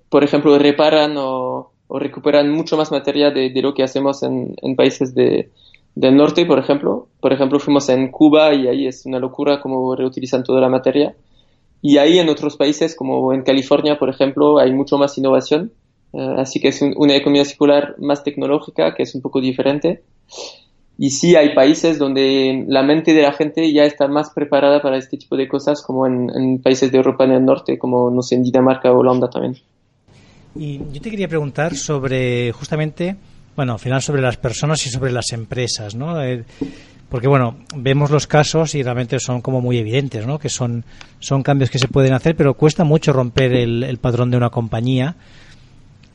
por 0.10 0.24
ejemplo, 0.24 0.58
reparan 0.58 1.16
o, 1.18 1.72
recuperan 1.90 2.52
mucho 2.52 2.78
más 2.78 2.92
materia 2.92 3.32
de, 3.32 3.52
lo 3.62 3.74
que 3.74 3.84
hacemos 3.84 4.24
en, 4.24 4.76
países 4.76 5.14
de, 5.14 5.50
del 5.96 6.16
norte, 6.16 6.46
por 6.46 6.60
ejemplo. 6.60 7.08
Por 7.20 7.32
ejemplo, 7.34 7.60
fuimos 7.60 7.88
en 7.90 8.12
Cuba 8.12 8.54
y 8.54 8.68
ahí 8.68 8.88
es 8.88 9.06
una 9.06 9.20
locura 9.20 9.62
cómo 9.62 9.96
reutilizan 9.96 10.44
toda 10.44 10.62
la 10.62 10.70
materia. 10.70 11.16
Y 11.82 11.98
ahí 11.98 12.18
en 12.18 12.30
otros 12.30 12.58
países, 12.58 12.96
como 12.96 13.34
en 13.34 13.44
California, 13.44 13.98
por 14.00 14.10
ejemplo, 14.10 14.58
hay 14.58 14.74
mucho 14.74 14.98
más 14.98 15.18
innovación. 15.18 15.72
Eh, 16.14 16.36
así 16.38 16.60
que 16.60 16.70
es 16.70 16.82
una 16.82 17.16
economía 17.16 17.46
circular 17.46 17.96
más 18.00 18.24
tecnológica, 18.24 18.96
que 18.96 19.04
es 19.04 19.14
un 19.16 19.22
poco 19.22 19.40
diferente. 19.40 20.02
Y 20.98 21.10
sí 21.10 21.36
hay 21.36 21.54
países 21.54 22.00
donde 22.00 22.64
la 22.68 22.82
mente 22.82 23.14
de 23.14 23.22
la 23.22 23.34
gente 23.34 23.72
ya 23.74 23.84
está 23.84 24.08
más 24.08 24.30
preparada 24.30 24.82
para 24.82 24.98
este 24.98 25.18
tipo 25.18 25.36
de 25.36 25.48
cosas, 25.48 25.82
como 25.82 26.08
en, 26.08 26.62
países 26.62 26.92
de 26.92 26.98
Europa 26.98 27.28
del 27.28 27.44
Norte, 27.44 27.78
como 27.78 28.10
no 28.10 28.22
sé, 28.22 28.36
en 28.36 28.44
Dinamarca 28.44 28.92
o 28.92 29.00
Holanda 29.00 29.30
también. 29.30 29.58
Y 30.56 30.78
yo 30.94 31.02
te 31.02 31.12
quería 31.12 31.28
preguntar 31.28 31.76
sobre 31.76 32.54
justamente, 32.54 33.18
bueno, 33.58 33.74
al 33.74 33.80
final 33.80 34.02
sobre 34.02 34.22
las 34.22 34.38
personas 34.38 34.86
y 34.88 34.90
sobre 34.90 35.12
las 35.12 35.34
empresas, 35.34 35.96
¿no? 35.96 36.24
Eh, 36.24 36.46
porque 37.10 37.28
bueno, 37.28 37.58
vemos 37.76 38.10
los 38.10 38.26
casos 38.26 38.74
y 38.74 38.82
realmente 38.82 39.20
son 39.20 39.42
como 39.42 39.60
muy 39.60 39.78
evidentes, 39.78 40.26
¿no? 40.26 40.40
Que 40.40 40.48
son, 40.48 40.86
son 41.20 41.44
cambios 41.44 41.70
que 41.70 41.78
se 41.78 41.90
pueden 41.90 42.14
hacer, 42.14 42.38
pero 42.38 42.54
cuesta 42.54 42.86
mucho 42.86 43.12
romper 43.12 43.54
el, 43.54 43.84
el 43.84 43.98
patrón 43.98 44.32
de 44.32 44.38
una 44.38 44.50
compañía. 44.50 45.16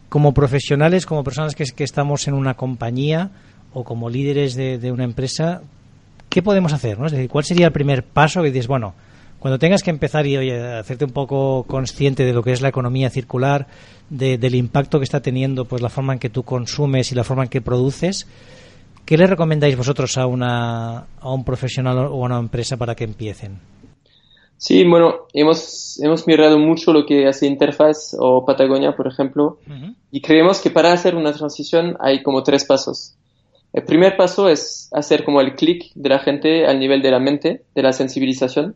Como 0.08 0.32
profesionales, 0.32 1.04
como 1.04 1.22
personas 1.22 1.54
que, 1.54 1.64
que 1.64 1.84
estamos 1.84 2.26
en 2.26 2.34
una 2.34 2.54
compañía, 2.54 3.30
o 3.72 3.84
como 3.84 4.10
líderes 4.10 4.54
de, 4.54 4.92
una 4.92 5.04
empresa, 5.04 5.62
¿qué 6.28 6.42
podemos 6.42 6.72
hacer? 6.72 6.98
¿no? 6.98 7.06
Es 7.06 7.12
decir, 7.12 7.28
¿cuál 7.28 7.44
sería 7.44 7.66
el 7.66 7.72
primer 7.72 8.02
paso 8.02 8.42
que 8.42 8.50
dices, 8.50 8.66
bueno, 8.66 8.94
cuando 9.38 9.58
tengas 9.58 9.82
que 9.82 9.90
empezar 9.90 10.26
y 10.26 10.36
oye, 10.36 10.60
hacerte 10.60 11.04
un 11.04 11.12
poco 11.12 11.64
consciente 11.64 12.24
de 12.24 12.32
lo 12.32 12.42
que 12.42 12.52
es 12.52 12.60
la 12.60 12.68
economía 12.68 13.10
circular, 13.10 13.66
del 14.10 14.54
impacto 14.54 14.98
que 14.98 15.04
está 15.04 15.20
teniendo 15.20 15.64
pues 15.64 15.80
la 15.82 15.88
forma 15.88 16.12
en 16.12 16.18
que 16.18 16.30
tú 16.30 16.42
consumes 16.42 17.12
y 17.12 17.14
la 17.14 17.24
forma 17.24 17.44
en 17.44 17.48
que 17.48 17.60
produces, 17.60 18.26
¿qué 19.04 19.16
le 19.16 19.26
recomendáis 19.26 19.76
vosotros 19.76 20.18
a, 20.18 20.26
una, 20.26 21.06
a 21.20 21.32
un 21.32 21.44
profesional 21.44 21.96
o 21.98 22.02
a 22.02 22.26
una 22.26 22.38
empresa 22.38 22.76
para 22.76 22.94
que 22.94 23.04
empiecen? 23.04 23.60
Sí, 24.60 24.84
bueno, 24.84 25.26
hemos, 25.32 25.98
hemos 26.02 26.26
mirado 26.26 26.58
mucho 26.58 26.92
lo 26.92 27.06
que 27.06 27.26
hace 27.26 27.46
Interfaz 27.46 28.14
o 28.18 28.44
Patagonia, 28.44 28.94
por 28.94 29.06
ejemplo, 29.06 29.58
y 30.10 30.20
creemos 30.20 30.60
que 30.60 30.68
para 30.68 30.92
hacer 30.92 31.14
una 31.14 31.32
transición 31.32 31.96
hay 31.98 32.22
como 32.22 32.42
tres 32.42 32.66
pasos. 32.66 33.14
El 33.72 33.84
primer 33.84 34.16
paso 34.16 34.48
es 34.48 34.88
hacer 34.92 35.24
como 35.24 35.40
el 35.40 35.54
clic 35.54 35.92
de 35.94 36.08
la 36.08 36.18
gente 36.18 36.66
al 36.66 36.80
nivel 36.80 37.02
de 37.02 37.10
la 37.10 37.20
mente, 37.20 37.62
de 37.74 37.82
la 37.82 37.92
sensibilización. 37.92 38.74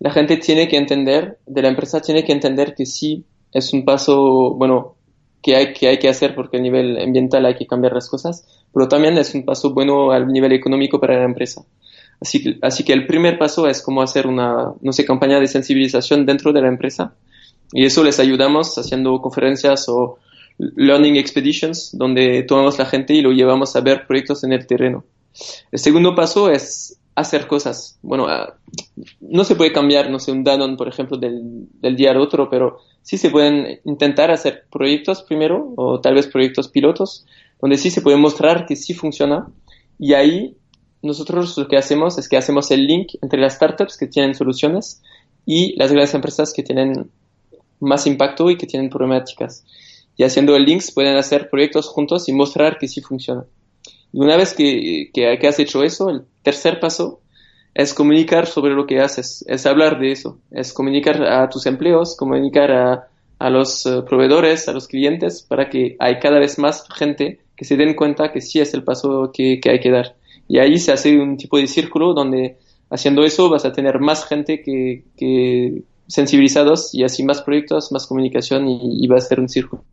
La 0.00 0.10
gente 0.10 0.36
tiene 0.36 0.68
que 0.68 0.76
entender, 0.76 1.38
de 1.46 1.62
la 1.62 1.68
empresa 1.68 2.00
tiene 2.00 2.24
que 2.24 2.32
entender 2.32 2.74
que 2.74 2.86
sí 2.86 3.24
es 3.52 3.72
un 3.72 3.84
paso, 3.84 4.54
bueno, 4.54 4.96
que 5.42 5.56
hay 5.56 5.72
que, 5.72 6.08
hacer 6.08 6.34
porque 6.34 6.58
a 6.58 6.60
nivel 6.60 7.00
ambiental 7.00 7.46
hay 7.46 7.54
que 7.54 7.66
cambiar 7.66 7.94
las 7.94 8.08
cosas, 8.08 8.46
pero 8.74 8.88
también 8.88 9.16
es 9.16 9.34
un 9.34 9.44
paso 9.44 9.72
bueno 9.72 10.10
al 10.10 10.28
nivel 10.28 10.52
económico 10.52 11.00
para 11.00 11.16
la 11.16 11.24
empresa. 11.24 11.64
Así 12.20 12.42
que, 12.42 12.58
así 12.62 12.84
que 12.84 12.92
el 12.92 13.06
primer 13.06 13.38
paso 13.38 13.66
es 13.66 13.80
como 13.80 14.02
hacer 14.02 14.26
una, 14.26 14.72
no 14.80 14.92
sé, 14.92 15.04
campaña 15.04 15.40
de 15.40 15.46
sensibilización 15.46 16.26
dentro 16.26 16.52
de 16.52 16.60
la 16.60 16.68
empresa. 16.68 17.14
Y 17.72 17.84
eso 17.84 18.02
les 18.02 18.18
ayudamos 18.18 18.76
haciendo 18.76 19.20
conferencias 19.20 19.88
o 19.88 20.18
Learning 20.58 21.16
Expeditions, 21.16 21.90
donde 21.92 22.42
tomamos 22.42 22.78
la 22.78 22.86
gente 22.86 23.14
y 23.14 23.22
lo 23.22 23.30
llevamos 23.30 23.76
a 23.76 23.80
ver 23.80 24.06
proyectos 24.06 24.42
en 24.44 24.52
el 24.52 24.66
terreno. 24.66 25.04
El 25.70 25.78
segundo 25.78 26.14
paso 26.14 26.50
es 26.50 26.98
hacer 27.14 27.46
cosas. 27.46 27.98
Bueno, 28.02 28.26
ah, 28.28 28.54
no 29.20 29.44
se 29.44 29.54
puede 29.54 29.72
cambiar, 29.72 30.10
no 30.10 30.18
sé, 30.18 30.32
un 30.32 30.44
Danon, 30.44 30.76
por 30.76 30.88
ejemplo, 30.88 31.16
del, 31.16 31.68
del 31.80 31.96
día 31.96 32.10
al 32.10 32.20
otro, 32.20 32.50
pero 32.50 32.78
sí 33.02 33.18
se 33.18 33.30
pueden 33.30 33.80
intentar 33.84 34.30
hacer 34.30 34.64
proyectos 34.70 35.22
primero, 35.22 35.72
o 35.76 36.00
tal 36.00 36.14
vez 36.14 36.26
proyectos 36.26 36.68
pilotos, 36.68 37.24
donde 37.60 37.76
sí 37.76 37.90
se 37.90 38.02
puede 38.02 38.16
mostrar 38.16 38.66
que 38.66 38.76
sí 38.76 38.94
funciona. 38.94 39.48
Y 39.98 40.14
ahí 40.14 40.56
nosotros 41.02 41.56
lo 41.56 41.68
que 41.68 41.76
hacemos 41.76 42.18
es 42.18 42.28
que 42.28 42.36
hacemos 42.36 42.70
el 42.70 42.86
link 42.86 43.14
entre 43.22 43.40
las 43.40 43.54
startups 43.54 43.96
que 43.96 44.06
tienen 44.06 44.34
soluciones 44.34 45.02
y 45.46 45.76
las 45.76 45.92
grandes 45.92 46.14
empresas 46.14 46.52
que 46.52 46.62
tienen 46.62 47.10
más 47.80 48.06
impacto 48.06 48.50
y 48.50 48.56
que 48.56 48.66
tienen 48.66 48.90
problemáticas 48.90 49.64
y 50.18 50.24
haciendo 50.24 50.56
el 50.56 50.64
links 50.64 50.90
pueden 50.90 51.16
hacer 51.16 51.48
proyectos 51.48 51.88
juntos 51.88 52.28
y 52.28 52.32
mostrar 52.32 52.76
que 52.76 52.88
sí 52.88 53.00
funciona. 53.00 53.46
Y 54.12 54.20
una 54.20 54.36
vez 54.36 54.52
que, 54.52 55.10
que, 55.14 55.46
has 55.46 55.58
hecho 55.60 55.84
eso, 55.84 56.10
el 56.10 56.24
tercer 56.42 56.80
paso 56.80 57.20
es 57.72 57.94
comunicar 57.94 58.46
sobre 58.46 58.74
lo 58.74 58.84
que 58.84 59.00
haces, 59.00 59.44
es 59.46 59.64
hablar 59.64 60.00
de 60.00 60.10
eso, 60.10 60.40
es 60.50 60.72
comunicar 60.72 61.22
a 61.22 61.48
tus 61.48 61.66
empleos, 61.66 62.16
comunicar 62.16 62.72
a, 62.72 63.08
a 63.38 63.50
los 63.50 63.86
eh, 63.86 64.02
proveedores, 64.02 64.68
a 64.68 64.72
los 64.72 64.88
clientes, 64.88 65.42
para 65.42 65.70
que 65.70 65.94
hay 66.00 66.18
cada 66.18 66.40
vez 66.40 66.58
más 66.58 66.84
gente 66.92 67.38
que 67.56 67.64
se 67.64 67.76
den 67.76 67.94
cuenta 67.94 68.32
que 68.32 68.40
sí 68.40 68.58
es 68.58 68.74
el 68.74 68.82
paso 68.82 69.30
que, 69.32 69.60
que 69.60 69.70
hay 69.70 69.78
que 69.78 69.92
dar. 69.92 70.16
Y 70.48 70.58
ahí 70.58 70.78
se 70.78 70.90
hace 70.90 71.16
un 71.16 71.36
tipo 71.36 71.58
de 71.58 71.68
círculo 71.68 72.12
donde 72.12 72.56
haciendo 72.90 73.22
eso 73.22 73.48
vas 73.48 73.64
a 73.64 73.72
tener 73.72 74.00
más 74.00 74.26
gente 74.26 74.62
que, 74.62 75.04
que 75.16 75.82
sensibilizados 76.08 76.94
y 76.94 77.04
así 77.04 77.22
más 77.22 77.42
proyectos, 77.42 77.92
más 77.92 78.06
comunicación 78.06 78.66
y, 78.68 79.06
va 79.06 79.18
a 79.18 79.20
ser 79.20 79.40
un 79.40 79.48
círculo 79.48 79.84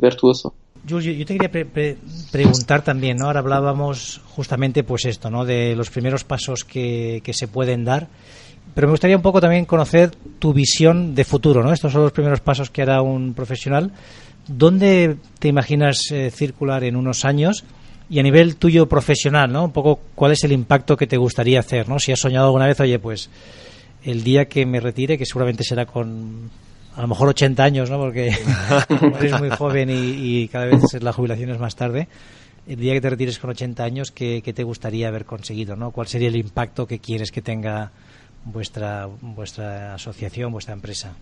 virtuoso. 0.00 0.54
Julio, 0.88 1.12
yo 1.12 1.24
te 1.24 1.38
quería 1.38 1.66
preguntar 2.30 2.82
también. 2.82 3.22
Ahora 3.22 3.40
hablábamos 3.40 4.20
justamente 4.34 4.84
pues 4.84 5.06
esto, 5.06 5.30
¿no? 5.30 5.44
De 5.44 5.74
los 5.74 5.90
primeros 5.90 6.24
pasos 6.24 6.64
que, 6.64 7.20
que, 7.24 7.32
se 7.32 7.48
pueden 7.48 7.84
dar, 7.84 8.08
pero 8.74 8.88
me 8.88 8.92
gustaría 8.92 9.16
un 9.16 9.22
poco 9.22 9.40
también 9.40 9.64
conocer 9.64 10.10
tu 10.38 10.52
visión 10.52 11.14
de 11.14 11.24
futuro, 11.24 11.62
¿no? 11.62 11.72
Estos 11.72 11.92
son 11.92 12.02
los 12.02 12.12
primeros 12.12 12.40
pasos 12.40 12.70
que 12.70 12.82
hará 12.82 13.00
un 13.00 13.32
profesional. 13.32 13.92
¿Dónde 14.48 15.16
te 15.38 15.48
imaginas 15.48 16.10
eh, 16.10 16.30
circular 16.30 16.82
en 16.84 16.96
unos 16.96 17.24
años? 17.24 17.64
Y 18.10 18.18
a 18.18 18.22
nivel 18.22 18.56
tuyo 18.56 18.88
profesional, 18.88 19.52
¿no? 19.52 19.64
Un 19.64 19.72
poco 19.72 20.00
cuál 20.14 20.32
es 20.32 20.44
el 20.44 20.52
impacto 20.52 20.96
que 20.96 21.06
te 21.06 21.16
gustaría 21.16 21.60
hacer, 21.60 21.88
¿no? 21.88 21.98
Si 21.98 22.12
has 22.12 22.20
soñado 22.20 22.46
alguna 22.46 22.66
vez, 22.66 22.80
oye, 22.80 22.98
pues 22.98 23.30
el 24.04 24.24
día 24.24 24.46
que 24.46 24.66
me 24.66 24.80
retire, 24.80 25.18
que 25.18 25.26
seguramente 25.26 25.64
será 25.64 25.86
con 25.86 26.50
a 26.94 27.00
lo 27.00 27.08
mejor 27.08 27.28
80 27.28 27.62
años, 27.62 27.90
¿no? 27.90 27.98
Porque 27.98 28.30
eres 29.20 29.38
muy 29.38 29.50
joven 29.50 29.88
y, 29.90 30.48
cada 30.48 30.66
vez 30.66 30.80
la 31.00 31.12
jubilación 31.12 31.50
es 31.50 31.58
más 31.58 31.76
tarde. 31.76 32.08
El 32.66 32.76
día 32.76 32.92
que 32.92 33.00
te 33.00 33.10
retires 33.10 33.38
con 33.38 33.50
80 33.50 33.82
años, 33.82 34.12
¿qué, 34.12 34.40
te 34.40 34.62
gustaría 34.62 35.08
haber 35.08 35.24
conseguido, 35.24 35.74
no? 35.74 35.90
¿Cuál 35.90 36.06
sería 36.06 36.28
el 36.28 36.36
impacto 36.36 36.86
que 36.86 36.98
quieres 36.98 37.32
que 37.32 37.42
tenga 37.42 37.90
vuestra 38.44 39.08
vuestra 39.20 39.94
asociación, 39.94 40.52
vuestra 40.52 40.74
empresa? 40.74 41.16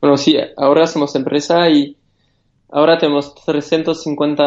Bueno, 0.00 0.16
sí, 0.16 0.36
ahora 0.56 0.86
somos 0.86 1.14
empresa 1.14 1.68
y 1.68 1.96
ahora 2.70 2.98
tenemos 2.98 3.34
350 3.34 4.44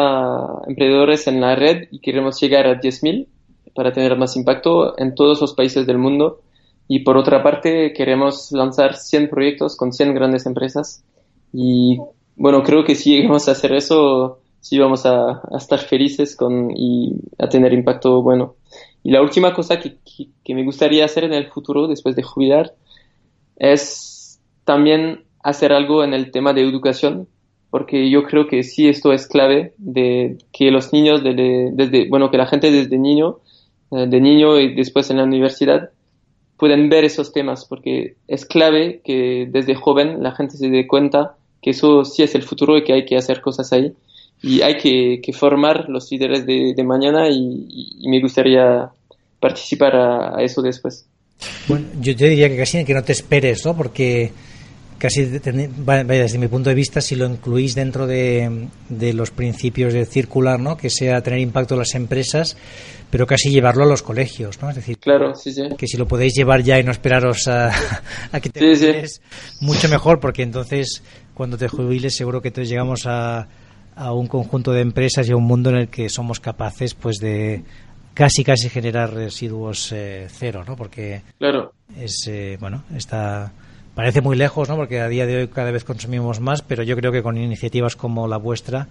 emprendedores 0.66 1.26
en 1.26 1.40
la 1.40 1.54
red 1.54 1.88
y 1.90 2.00
queremos 2.00 2.40
llegar 2.40 2.66
a 2.66 2.80
10.000 2.80 3.26
para 3.74 3.92
tener 3.92 4.16
más 4.18 4.36
impacto 4.36 4.98
en 4.98 5.14
todos 5.14 5.40
los 5.40 5.54
países 5.54 5.86
del 5.86 5.98
mundo 5.98 6.40
y 6.86 7.00
por 7.00 7.16
otra 7.16 7.42
parte, 7.42 7.92
queremos 7.92 8.52
lanzar 8.52 8.96
100 8.96 9.30
proyectos 9.30 9.76
con 9.76 9.92
100 9.92 10.14
grandes 10.14 10.46
empresas. 10.46 11.02
Y 11.52 11.98
bueno, 12.36 12.62
creo 12.62 12.84
que 12.84 12.94
si 12.94 13.16
llegamos 13.16 13.48
a 13.48 13.52
hacer 13.52 13.72
eso, 13.72 14.40
sí 14.60 14.78
vamos 14.78 15.06
a, 15.06 15.42
estar 15.56 15.78
felices 15.78 16.36
con, 16.36 16.70
y 16.76 17.14
a 17.38 17.48
tener 17.48 17.72
impacto 17.72 18.22
bueno. 18.22 18.56
Y 19.02 19.10
la 19.10 19.22
última 19.22 19.54
cosa 19.54 19.78
que, 19.78 19.96
que, 20.42 20.54
me 20.54 20.64
gustaría 20.64 21.04
hacer 21.04 21.24
en 21.24 21.32
el 21.32 21.48
futuro, 21.48 21.86
después 21.86 22.16
de 22.16 22.22
jubilar, 22.22 22.74
es 23.56 24.40
también 24.64 25.24
hacer 25.42 25.72
algo 25.72 26.04
en 26.04 26.14
el 26.14 26.30
tema 26.30 26.52
de 26.52 26.62
educación, 26.62 27.28
porque 27.70 28.10
yo 28.10 28.24
creo 28.24 28.46
que 28.46 28.62
sí 28.62 28.88
esto 28.88 29.12
es 29.12 29.26
clave 29.26 29.74
de 29.78 30.38
que 30.52 30.70
los 30.70 30.92
niños 30.92 31.22
desde, 31.22 31.70
desde 31.72 32.08
bueno, 32.08 32.30
que 32.30 32.38
la 32.38 32.46
gente 32.46 32.70
desde 32.70 32.98
niño, 32.98 33.38
eh, 33.90 34.06
de 34.06 34.20
niño 34.20 34.58
y 34.58 34.74
después 34.74 35.10
en 35.10 35.18
la 35.18 35.24
universidad, 35.24 35.90
pueden 36.64 36.88
ver 36.88 37.04
esos 37.04 37.30
temas, 37.30 37.66
porque 37.66 38.14
es 38.26 38.46
clave 38.46 39.02
que 39.04 39.46
desde 39.50 39.74
joven 39.74 40.22
la 40.22 40.34
gente 40.34 40.56
se 40.56 40.70
dé 40.70 40.86
cuenta 40.86 41.36
que 41.60 41.72
eso 41.72 42.06
sí 42.06 42.22
es 42.22 42.34
el 42.34 42.42
futuro 42.42 42.78
y 42.78 42.84
que 42.84 42.94
hay 42.94 43.04
que 43.04 43.18
hacer 43.18 43.42
cosas 43.42 43.70
ahí. 43.74 43.92
Y 44.42 44.62
hay 44.62 44.78
que, 44.78 45.20
formar 45.34 45.90
los 45.90 46.10
líderes 46.10 46.46
de, 46.46 46.82
mañana 46.82 47.28
y, 47.28 48.08
me 48.08 48.18
gustaría 48.18 48.88
participar 49.40 49.94
a, 49.94 50.42
eso 50.42 50.62
después. 50.62 51.04
Bueno, 51.68 51.84
yo 52.00 52.16
te 52.16 52.30
diría 52.30 52.48
que 52.48 52.56
casi 52.56 52.82
que 52.82 52.94
no 52.94 53.04
te 53.04 53.12
esperes, 53.12 53.62
¿no? 53.66 53.76
Porque 53.76 54.32
casi 55.04 55.26
desde 55.26 56.38
mi 56.38 56.48
punto 56.48 56.70
de 56.70 56.74
vista 56.74 57.02
si 57.02 57.14
lo 57.14 57.26
incluís 57.26 57.74
dentro 57.74 58.06
de, 58.06 58.70
los 59.12 59.30
principios 59.30 59.92
de 59.92 60.06
circular 60.06 60.58
no 60.58 60.78
que 60.78 60.88
sea 60.88 61.20
tener 61.20 61.40
impacto 61.40 61.74
en 61.74 61.80
las 61.80 61.94
empresas 61.94 62.56
pero 63.10 63.26
casi 63.26 63.50
llevarlo 63.50 63.84
a 63.84 63.86
los 63.86 64.00
colegios 64.00 64.62
no 64.62 64.70
es 64.70 64.76
decir 64.76 64.96
claro 64.96 65.34
sí, 65.34 65.52
sí. 65.52 65.64
que 65.76 65.86
si 65.86 65.98
lo 65.98 66.08
podéis 66.08 66.32
llevar 66.32 66.62
ya 66.62 66.78
y 66.78 66.84
no 66.84 66.90
esperaros 66.90 67.46
a, 67.48 67.70
que 68.42 68.48
te 68.48 68.60
jubiles 68.60 69.20
mucho 69.60 69.90
mejor 69.90 70.20
porque 70.20 70.42
entonces 70.42 71.02
cuando 71.34 71.58
te 71.58 71.68
jubiles 71.68 72.16
seguro 72.16 72.40
que 72.40 72.48
entonces 72.48 72.70
llegamos 72.70 73.06
a, 73.06 73.46
a 73.96 74.12
un 74.14 74.26
conjunto 74.26 74.72
de 74.72 74.80
empresas 74.80 75.28
y 75.28 75.32
a 75.32 75.36
un 75.36 75.44
mundo 75.44 75.68
en 75.68 75.76
el 75.76 75.88
que 75.88 76.08
somos 76.08 76.40
capaces 76.40 76.94
pues 76.94 77.18
de 77.18 77.62
casi 78.14 78.42
casi 78.42 78.70
generar 78.70 79.12
residuos 79.12 79.92
eh, 79.92 80.28
cero 80.30 80.64
no 80.66 80.76
porque 80.76 81.20
claro. 81.38 81.74
es 81.94 82.26
eh, 82.26 82.56
bueno 82.58 82.84
está 82.96 83.52
parece 83.94 84.20
muy 84.20 84.36
lejos, 84.36 84.68
¿no? 84.68 84.76
Porque 84.76 85.00
a 85.00 85.08
día 85.08 85.26
de 85.26 85.36
hoy 85.36 85.48
cada 85.48 85.70
vez 85.70 85.84
consumimos 85.84 86.40
más, 86.40 86.62
pero 86.62 86.82
yo 86.82 86.96
creo 86.96 87.12
que 87.12 87.22
con 87.22 87.36
iniciativas 87.36 87.96
como 87.96 88.26
la 88.26 88.36
vuestra, 88.36 88.88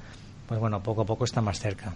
pues 0.48 0.60
bueno, 0.60 0.82
poco 0.82 1.02
a 1.02 1.06
poco 1.06 1.26
está 1.26 1.42
más 1.42 1.60
cerca. 1.60 1.94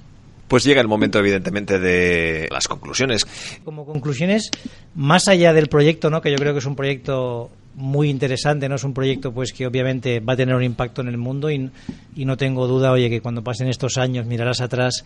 Pues 0.47 0.63
llega 0.63 0.79
el 0.79 0.87
momento, 0.87 1.19
evidentemente, 1.19 1.77
de 1.77 2.47
las 2.51 2.67
conclusiones. 2.67 3.25
Como 3.65 3.85
conclusiones, 3.85 4.49
más 4.95 5.27
allá 5.27 5.51
del 5.51 5.67
proyecto, 5.67 6.09
¿no? 6.09 6.21
Que 6.21 6.31
yo 6.31 6.37
creo 6.37 6.53
que 6.53 6.59
es 6.59 6.65
un 6.65 6.75
proyecto 6.75 7.49
muy 7.75 8.09
interesante, 8.09 8.69
¿no? 8.69 8.75
Es 8.75 8.83
un 8.83 8.93
proyecto 8.93 9.33
pues 9.33 9.51
que 9.51 9.67
obviamente 9.67 10.19
va 10.21 10.33
a 10.33 10.35
tener 10.37 10.55
un 10.55 10.63
impacto 10.63 11.01
en 11.01 11.09
el 11.09 11.17
mundo 11.17 11.51
y, 11.51 11.69
y 12.15 12.25
no 12.25 12.37
tengo 12.37 12.65
duda, 12.65 12.91
oye, 12.91 13.09
que 13.09 13.21
cuando 13.21 13.43
pasen 13.43 13.67
estos 13.67 13.97
años 13.97 14.25
mirarás 14.25 14.61
atrás 14.61 15.03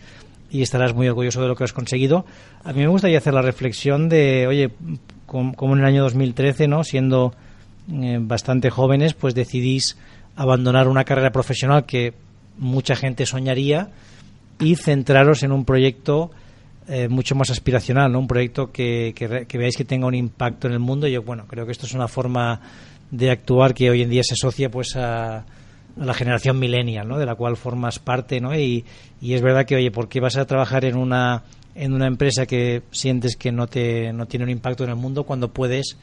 y 0.50 0.62
estarás 0.62 0.94
muy 0.94 1.08
orgulloso 1.08 1.42
de 1.42 1.48
lo 1.48 1.56
que 1.56 1.64
has 1.64 1.72
conseguido. 1.72 2.24
A 2.62 2.72
mí 2.72 2.80
me 2.80 2.88
gustaría 2.88 3.18
hacer 3.18 3.34
la 3.34 3.42
reflexión 3.42 4.08
de, 4.08 4.46
oye, 4.46 4.70
como 5.26 5.74
en 5.74 5.80
el 5.80 5.86
año 5.86 6.02
2013, 6.02 6.68
¿no? 6.68 6.84
Siendo 6.84 7.34
eh, 7.90 8.18
bastante 8.20 8.70
jóvenes, 8.70 9.14
pues 9.14 9.34
decidís 9.34 9.96
abandonar 10.36 10.88
una 10.88 11.04
carrera 11.04 11.32
profesional 11.32 11.84
que 11.84 12.14
mucha 12.58 12.94
gente 12.94 13.26
soñaría 13.26 13.90
y 14.58 14.76
centraros 14.76 15.42
en 15.42 15.52
un 15.52 15.64
proyecto 15.64 16.30
eh, 16.88 17.08
mucho 17.08 17.34
más 17.34 17.50
aspiracional, 17.50 18.12
¿no? 18.12 18.18
Un 18.18 18.26
proyecto 18.26 18.72
que, 18.72 19.14
que, 19.16 19.58
veáis 19.58 19.76
que 19.76 19.84
tenga 19.84 20.06
un 20.06 20.14
impacto 20.14 20.66
en 20.66 20.74
el 20.74 20.78
mundo. 20.78 21.06
Yo, 21.06 21.22
bueno, 21.22 21.46
creo 21.46 21.64
que 21.64 21.72
esto 21.72 21.86
es 21.86 21.94
una 21.94 22.08
forma 22.08 22.60
de 23.10 23.30
actuar 23.30 23.74
que 23.74 23.90
hoy 23.90 24.02
en 24.02 24.10
día 24.10 24.22
se 24.24 24.34
asocia 24.34 24.70
pues 24.70 24.96
a, 24.96 25.44
la 25.96 26.14
generación 26.14 26.58
millennial, 26.58 27.06
¿no? 27.06 27.18
De 27.18 27.26
la 27.26 27.34
cual 27.34 27.56
formas 27.56 27.98
parte, 27.98 28.40
¿no? 28.40 28.56
Y, 28.56 28.84
y 29.20 29.34
es 29.34 29.42
verdad 29.42 29.66
que, 29.66 29.76
oye, 29.76 29.90
¿por 29.90 30.08
qué 30.08 30.20
vas 30.20 30.36
a 30.36 30.46
trabajar 30.46 30.84
en 30.84 30.96
una 30.96 31.42
en 31.74 31.94
una 31.94 32.06
empresa 32.06 32.46
que 32.46 32.82
sientes 32.90 33.36
que 33.36 33.50
no 33.50 33.66
te 33.66 34.12
no 34.12 34.26
tiene 34.26 34.44
un 34.44 34.50
impacto 34.50 34.84
en 34.84 34.90
el 34.90 34.96
mundo 34.96 35.24
cuando 35.24 35.48
puedes 35.52 35.96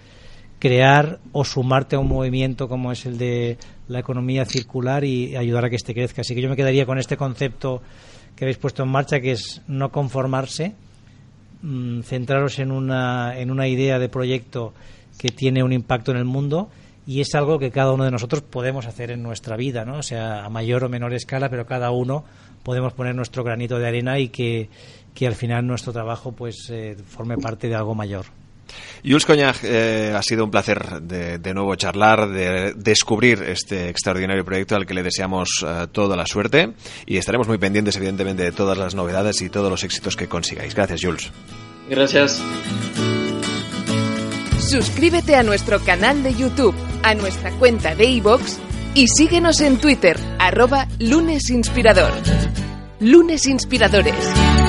crear 0.60 1.20
o 1.32 1.46
sumarte 1.46 1.96
a 1.96 2.00
un 2.00 2.08
movimiento 2.08 2.68
como 2.68 2.92
es 2.92 3.06
el 3.06 3.18
de 3.18 3.58
la 3.88 4.00
economía 4.00 4.46
circular 4.46 5.04
y 5.06 5.36
ayudar 5.36 5.66
a 5.66 5.70
que 5.70 5.78
este 5.78 5.94
crezca. 5.94 6.22
Así 6.22 6.36
que 6.36 6.42
yo 6.42 6.50
me 6.50 6.56
quedaría 6.56 6.86
con 6.86 7.00
este 7.00 7.18
concepto 7.18 7.82
que 8.36 8.46
habéis 8.46 8.58
puesto 8.58 8.84
en 8.84 8.90
marcha, 8.90 9.20
que 9.20 9.32
es 9.32 9.62
no 9.68 9.92
conformarse, 9.92 10.74
mm, 11.62 12.02
centraros 12.02 12.60
en 12.60 12.72
una, 12.72 13.40
en 13.40 13.52
una 13.52 13.68
idea 13.68 14.00
de 14.00 14.10
proyecto 14.10 14.74
que 15.18 15.30
tiene 15.30 15.64
un 15.64 15.74
impacto 15.74 16.12
en 16.12 16.18
el 16.18 16.26
mundo 16.26 16.70
y 17.08 17.22
es 17.22 17.34
algo 17.34 17.58
que 17.58 17.72
cada 17.72 17.92
uno 17.92 18.04
de 18.04 18.12
nosotros 18.12 18.44
podemos 18.44 18.86
hacer 18.86 19.12
en 19.12 19.24
nuestra 19.24 19.56
vida, 19.56 19.84
¿no? 19.84 19.98
O 19.98 20.04
sea, 20.04 20.46
a 20.46 20.50
mayor 20.50 20.84
o 20.84 20.90
menor 20.90 21.14
escala, 21.14 21.50
pero 21.50 21.66
cada 21.66 21.90
uno 21.92 22.24
podemos 22.64 22.94
poner 22.94 23.16
nuestro 23.16 23.44
granito 23.44 23.80
de 23.80 23.88
arena 23.88 24.20
y 24.20 24.30
que, 24.30 24.70
que 25.16 25.26
al 25.26 25.36
final 25.36 25.66
nuestro 25.66 25.92
trabajo 25.92 26.34
pues 26.34 26.70
eh, 26.70 26.96
forme 27.08 27.38
parte 27.38 27.68
de 27.68 27.76
algo 27.76 27.96
mayor. 27.96 28.26
Jules 29.04 29.26
Coñac, 29.26 29.64
eh, 29.64 30.14
ha 30.16 30.22
sido 30.22 30.44
un 30.44 30.52
placer 30.52 31.02
de, 31.02 31.54
nuevo 31.54 31.76
charlar, 31.76 32.30
de 32.30 32.74
descubrir 32.76 33.44
este 33.44 33.90
extraordinario 33.90 34.44
proyecto 34.44 34.76
al 34.76 34.86
que 34.86 34.94
le 34.94 35.04
deseamos 35.04 35.50
eh, 35.66 35.88
toda 35.92 36.16
la 36.16 36.26
suerte 36.26 36.74
y 37.06 37.18
estaremos 37.18 37.48
muy 37.48 37.58
pendientes, 37.58 37.96
evidentemente, 37.96 38.44
de 38.44 38.52
todas 38.52 38.78
las 38.78 38.96
novedades 38.96 39.42
y 39.42 39.50
todos 39.50 39.70
los 39.70 39.84
éxitos 39.84 40.16
que 40.16 40.28
consigáis. 40.28 40.76
Gracias, 40.76 41.02
Jules. 41.02 41.32
Gracias. 41.90 42.44
Suscríbete 44.60 45.36
a 45.36 45.44
nuestro 45.44 45.80
canal 45.80 46.22
de 46.22 46.36
YouTube, 46.36 46.76
a 47.02 47.16
nuestra 47.16 47.52
cuenta 47.52 47.96
de 47.96 48.06
iVoox 48.06 48.58
y 48.94 49.08
síguenos 49.08 49.62
en 49.62 49.78
Twitter, 49.78 50.18
arroba 50.38 50.88
lunesinspirador. 51.00 52.12
Lunes 53.00 53.46
Inspiradores. 53.46 54.69